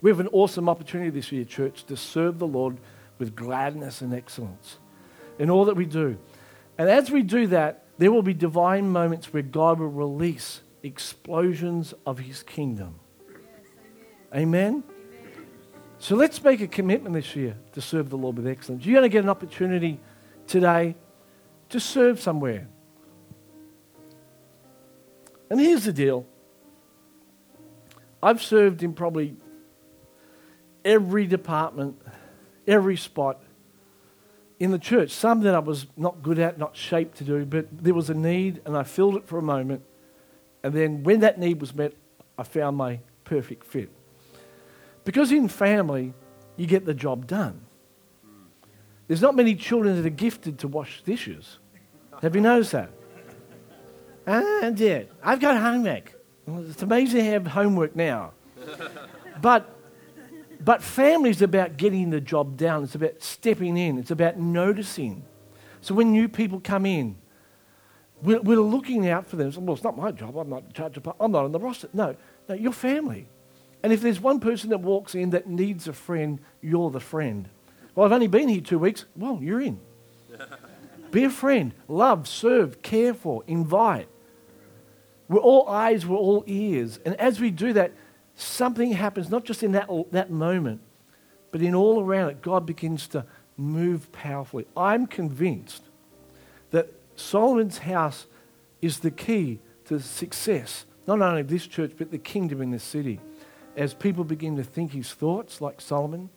We 0.00 0.10
have 0.10 0.20
an 0.20 0.28
awesome 0.28 0.68
opportunity 0.68 1.10
this 1.10 1.30
year, 1.30 1.44
church, 1.44 1.84
to 1.84 1.96
serve 1.96 2.38
the 2.38 2.46
Lord 2.46 2.78
with 3.18 3.36
gladness 3.36 4.00
and 4.00 4.14
excellence 4.14 4.78
in 5.40 5.50
all 5.50 5.64
that 5.64 5.74
we 5.74 5.86
do. 5.86 6.18
And 6.78 6.88
as 6.88 7.10
we 7.10 7.22
do 7.22 7.48
that, 7.48 7.84
there 7.98 8.12
will 8.12 8.22
be 8.22 8.34
divine 8.34 8.88
moments 8.90 9.32
where 9.32 9.42
God 9.42 9.80
will 9.80 9.88
release 9.88 10.60
explosions 10.82 11.94
of 12.06 12.18
his 12.18 12.42
kingdom. 12.42 13.00
amen. 14.34 14.84
So 15.98 16.14
let's 16.14 16.42
make 16.44 16.60
a 16.60 16.66
commitment 16.66 17.14
this 17.14 17.34
year 17.34 17.56
to 17.72 17.80
serve 17.80 18.10
the 18.10 18.16
Lord 18.16 18.36
with 18.36 18.46
excellence. 18.46 18.84
You're 18.84 18.94
going 18.94 19.10
to 19.10 19.12
get 19.12 19.24
an 19.24 19.30
opportunity 19.30 19.98
today 20.46 20.94
to 21.70 21.80
serve 21.80 22.20
somewhere. 22.20 22.68
And 25.48 25.58
here's 25.58 25.84
the 25.84 25.92
deal 25.92 26.26
I've 28.22 28.42
served 28.42 28.82
in 28.82 28.92
probably 28.92 29.36
every 30.84 31.26
department, 31.26 32.00
every 32.66 32.96
spot 32.96 33.42
in 34.60 34.70
the 34.70 34.78
church. 34.78 35.10
Some 35.10 35.40
that 35.40 35.54
I 35.54 35.58
was 35.58 35.86
not 35.96 36.22
good 36.22 36.38
at, 36.38 36.58
not 36.58 36.76
shaped 36.76 37.16
to 37.18 37.24
do, 37.24 37.44
but 37.46 37.66
there 37.72 37.94
was 37.94 38.10
a 38.10 38.14
need 38.14 38.60
and 38.66 38.76
I 38.76 38.84
filled 38.84 39.16
it 39.16 39.26
for 39.26 39.38
a 39.38 39.42
moment. 39.42 39.82
And 40.62 40.74
then 40.74 41.02
when 41.02 41.20
that 41.20 41.38
need 41.38 41.60
was 41.60 41.74
met, 41.74 41.94
I 42.38 42.42
found 42.42 42.76
my 42.76 43.00
perfect 43.24 43.64
fit. 43.66 43.90
Because 45.04 45.32
in 45.32 45.48
family, 45.48 46.12
you 46.56 46.66
get 46.66 46.84
the 46.84 46.94
job 46.94 47.26
done. 47.26 47.62
There's 49.08 49.22
not 49.22 49.34
many 49.34 49.56
children 49.56 49.96
that 49.96 50.06
are 50.06 50.10
gifted 50.10 50.58
to 50.60 50.68
wash 50.68 51.02
dishes. 51.02 51.58
Have 52.22 52.36
you 52.36 52.42
noticed 52.42 52.72
that? 52.72 52.90
Ah, 54.26 54.70
dear, 54.72 55.08
I've 55.22 55.40
got 55.40 55.56
homework. 55.56 56.12
It's 56.46 56.82
amazing 56.82 57.20
to 57.20 57.24
have 57.24 57.46
homework 57.46 57.96
now. 57.96 58.32
but 59.40 59.79
but 60.62 60.82
family 60.82 61.30
is 61.30 61.42
about 61.42 61.76
getting 61.76 62.10
the 62.10 62.20
job 62.20 62.56
done. 62.56 62.84
It's 62.84 62.94
about 62.94 63.22
stepping 63.22 63.76
in. 63.76 63.98
It's 63.98 64.10
about 64.10 64.38
noticing. 64.38 65.24
So 65.80 65.94
when 65.94 66.12
new 66.12 66.28
people 66.28 66.60
come 66.60 66.84
in, 66.84 67.16
we're, 68.22 68.40
we're 68.40 68.60
looking 68.60 69.08
out 69.08 69.26
for 69.26 69.36
them. 69.36 69.52
Well, 69.56 69.74
it's 69.74 69.84
not 69.84 69.96
my 69.96 70.12
job. 70.12 70.36
I'm 70.36 70.50
not 70.50 70.64
in 70.64 70.72
charge 70.72 70.96
of. 70.96 71.08
I'm 71.18 71.32
not 71.32 71.44
on 71.44 71.52
the 71.52 71.58
roster. 71.58 71.88
No, 71.92 72.14
no, 72.48 72.54
your 72.54 72.72
family. 72.72 73.28
And 73.82 73.92
if 73.92 74.02
there's 74.02 74.20
one 74.20 74.40
person 74.40 74.70
that 74.70 74.80
walks 74.80 75.14
in 75.14 75.30
that 75.30 75.46
needs 75.46 75.88
a 75.88 75.92
friend, 75.94 76.38
you're 76.60 76.90
the 76.90 77.00
friend. 77.00 77.48
Well, 77.94 78.04
I've 78.04 78.12
only 78.12 78.26
been 78.26 78.48
here 78.48 78.60
two 78.60 78.78
weeks. 78.78 79.06
Well, 79.16 79.38
you're 79.40 79.60
in. 79.60 79.80
Be 81.10 81.24
a 81.24 81.30
friend. 81.30 81.72
Love, 81.88 82.28
serve, 82.28 82.82
care 82.82 83.14
for, 83.14 83.42
invite. 83.46 84.08
We're 85.28 85.40
all 85.40 85.68
eyes, 85.68 86.06
we're 86.06 86.16
all 86.16 86.44
ears. 86.46 86.98
And 87.04 87.14
as 87.16 87.40
we 87.40 87.50
do 87.50 87.72
that, 87.72 87.92
something 88.40 88.92
happens, 88.92 89.30
not 89.30 89.44
just 89.44 89.62
in 89.62 89.72
that, 89.72 89.88
that 90.12 90.30
moment, 90.30 90.80
but 91.50 91.62
in 91.62 91.74
all 91.74 92.02
around 92.02 92.30
it. 92.30 92.42
God 92.42 92.66
begins 92.66 93.08
to 93.08 93.24
move 93.56 94.10
powerfully. 94.12 94.66
I'm 94.76 95.06
convinced 95.06 95.82
that 96.70 96.92
Solomon's 97.16 97.78
house 97.78 98.26
is 98.80 99.00
the 99.00 99.10
key 99.10 99.58
to 99.86 100.00
success, 100.00 100.86
not 101.06 101.20
only 101.20 101.42
this 101.42 101.66
church, 101.66 101.92
but 101.98 102.10
the 102.10 102.18
kingdom 102.18 102.62
in 102.62 102.70
this 102.70 102.84
city 102.84 103.20
as 103.76 103.94
people 103.94 104.24
begin 104.24 104.56
to 104.56 104.64
think 104.64 104.92
his 104.92 105.12
thoughts 105.12 105.60
like 105.60 105.80
Solomon, 105.80 106.28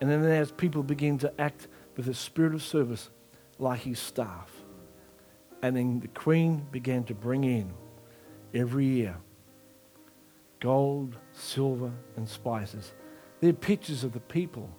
and 0.00 0.10
then 0.10 0.24
as 0.24 0.50
people 0.50 0.82
begin 0.82 1.18
to 1.18 1.40
act 1.40 1.68
with 1.96 2.08
a 2.08 2.14
spirit 2.14 2.54
of 2.54 2.62
service 2.62 3.10
like 3.58 3.80
his 3.80 3.98
staff. 3.98 4.50
And 5.62 5.76
then 5.76 6.00
the 6.00 6.08
queen 6.08 6.66
began 6.72 7.04
to 7.04 7.14
bring 7.14 7.44
in 7.44 7.72
every 8.52 8.86
year 8.86 9.16
gold, 10.62 11.16
silver, 11.32 11.90
and 12.16 12.26
spices. 12.26 12.94
They're 13.40 13.52
pictures 13.52 14.04
of 14.04 14.12
the 14.12 14.20
people 14.20 14.70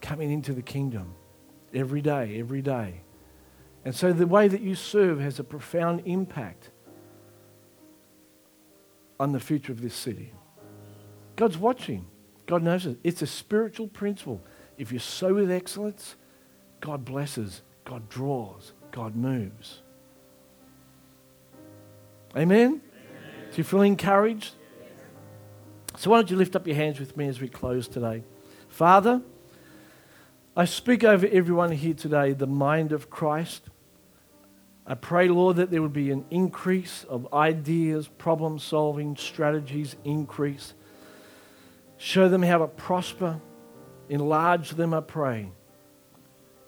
coming 0.00 0.32
into 0.32 0.52
the 0.52 0.62
kingdom 0.62 1.14
every 1.72 2.02
day, 2.02 2.40
every 2.40 2.60
day. 2.60 3.02
And 3.84 3.94
so 3.94 4.12
the 4.12 4.26
way 4.26 4.48
that 4.48 4.60
you 4.60 4.74
serve 4.74 5.20
has 5.20 5.38
a 5.38 5.44
profound 5.44 6.02
impact 6.06 6.70
on 9.20 9.30
the 9.30 9.38
future 9.38 9.70
of 9.70 9.80
this 9.80 9.94
city. 9.94 10.32
God's 11.36 11.56
watching. 11.56 12.06
God 12.46 12.64
knows 12.64 12.84
it. 12.84 12.98
It's 13.04 13.22
a 13.22 13.28
spiritual 13.28 13.86
principle. 13.86 14.42
If 14.76 14.90
you 14.90 14.98
sow 14.98 15.34
with 15.34 15.52
excellence, 15.52 16.16
God 16.80 17.04
blesses, 17.04 17.62
God 17.84 18.08
draws, 18.08 18.72
God 18.90 19.14
moves. 19.14 19.82
Amen? 22.36 22.80
Do 23.56 23.60
you 23.60 23.64
feel 23.64 23.80
encouraged? 23.80 24.52
So, 25.96 26.10
why 26.10 26.18
don't 26.18 26.30
you 26.30 26.36
lift 26.36 26.54
up 26.56 26.66
your 26.66 26.76
hands 26.76 27.00
with 27.00 27.16
me 27.16 27.26
as 27.26 27.40
we 27.40 27.48
close 27.48 27.88
today? 27.88 28.22
Father, 28.68 29.22
I 30.54 30.66
speak 30.66 31.04
over 31.04 31.26
everyone 31.26 31.72
here 31.72 31.94
today 31.94 32.34
the 32.34 32.46
mind 32.46 32.92
of 32.92 33.08
Christ. 33.08 33.62
I 34.86 34.94
pray, 34.94 35.28
Lord, 35.28 35.56
that 35.56 35.70
there 35.70 35.80
would 35.80 35.94
be 35.94 36.10
an 36.10 36.26
increase 36.30 37.04
of 37.08 37.32
ideas, 37.32 38.08
problem 38.08 38.58
solving, 38.58 39.16
strategies, 39.16 39.96
increase. 40.04 40.74
Show 41.96 42.28
them 42.28 42.42
how 42.42 42.58
to 42.58 42.66
prosper. 42.66 43.40
Enlarge 44.10 44.72
them, 44.72 44.92
I 44.92 45.00
pray. 45.00 45.50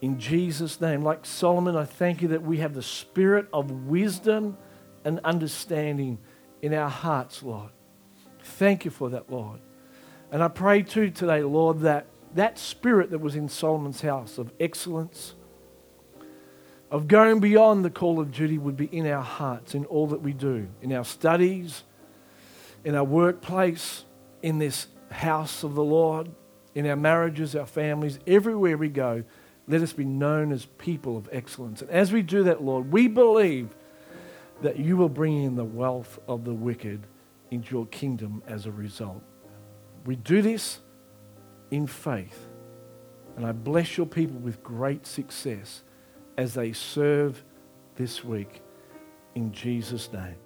In 0.01 0.19
Jesus' 0.19 0.81
name. 0.81 1.03
Like 1.03 1.27
Solomon, 1.27 1.77
I 1.77 1.85
thank 1.85 2.23
you 2.23 2.29
that 2.29 2.41
we 2.41 2.57
have 2.57 2.73
the 2.73 2.83
spirit 2.83 3.47
of 3.53 3.71
wisdom 3.71 4.57
and 5.05 5.21
understanding 5.23 6.17
in 6.63 6.75
our 6.75 6.91
hearts, 6.91 7.43
Lord. 7.43 7.71
Thank 8.43 8.85
you 8.85 8.91
for 8.91 9.11
that, 9.11 9.31
Lord. 9.31 9.61
And 10.31 10.43
I 10.43 10.49
pray 10.49 10.83
too 10.83 11.11
today, 11.11 11.43
Lord, 11.43 11.81
that 11.81 12.07
that 12.35 12.59
spirit 12.59 13.11
that 13.11 13.21
was 13.21 13.35
in 13.35 13.49
Solomon's 13.49 14.01
house 14.01 14.39
of 14.39 14.53
excellence, 14.61 15.35
of 16.91 17.09
going 17.09 17.41
beyond 17.41 17.85
the 17.85 17.91
call 17.91 18.21
of 18.21 18.33
duty 18.33 18.59
would 18.59 18.77
be 18.77 18.87
in 18.87 19.07
our 19.07 19.23
hearts, 19.23 19.75
in 19.75 19.85
all 19.87 20.07
that 20.09 20.23
we 20.23 20.33
do, 20.33 20.69
in 20.83 20.93
our 20.93 21.05
studies, 21.05 21.85
in 22.85 22.95
our 22.95 23.05
workplace, 23.05 24.05
in 24.43 24.59
this 24.59 24.87
house 25.11 25.63
of 25.63 25.75
the 25.75 25.85
Lord, 25.85 26.31
in 26.75 26.87
our 26.87 26.97
marriages, 26.97 27.57
our 27.57 27.67
families, 27.67 28.19
everywhere 28.27 28.77
we 28.77 28.89
go. 28.89 29.25
Let 29.67 29.83
us 29.83 29.93
be 29.93 30.05
known 30.05 30.53
as 30.53 30.65
people 30.65 31.17
of 31.17 31.29
excellence. 31.33 31.83
And 31.83 31.91
as 31.91 32.13
we 32.13 32.23
do 32.23 32.45
that, 32.45 32.63
Lord, 32.63 32.93
we 32.93 33.09
believe 33.09 33.75
that 34.63 34.79
you 34.79 34.97
will 34.97 35.09
bring 35.09 35.43
in 35.43 35.57
the 35.57 35.65
wealth 35.65 36.19
of 36.29 36.45
the 36.45 36.55
wicked 36.55 37.07
into 37.51 37.75
your 37.75 37.87
kingdom 37.87 38.43
as 38.47 38.67
a 38.67 38.73
result. 38.73 39.23
We 40.05 40.17
do 40.17 40.43
this 40.43 40.81
in 41.71 41.87
faith. 41.87 42.49
And 43.37 43.47
I 43.47 43.53
bless 43.53 43.97
your 43.97 44.07
people 44.07 44.39
with 44.41 44.63
great 44.63 45.07
success 45.07 45.83
as 46.37 46.55
they 46.55 46.73
serve 46.73 47.45
this 47.95 48.25
week 48.25 48.63
in 49.35 49.53
Jesus' 49.53 50.13
name. 50.13 50.37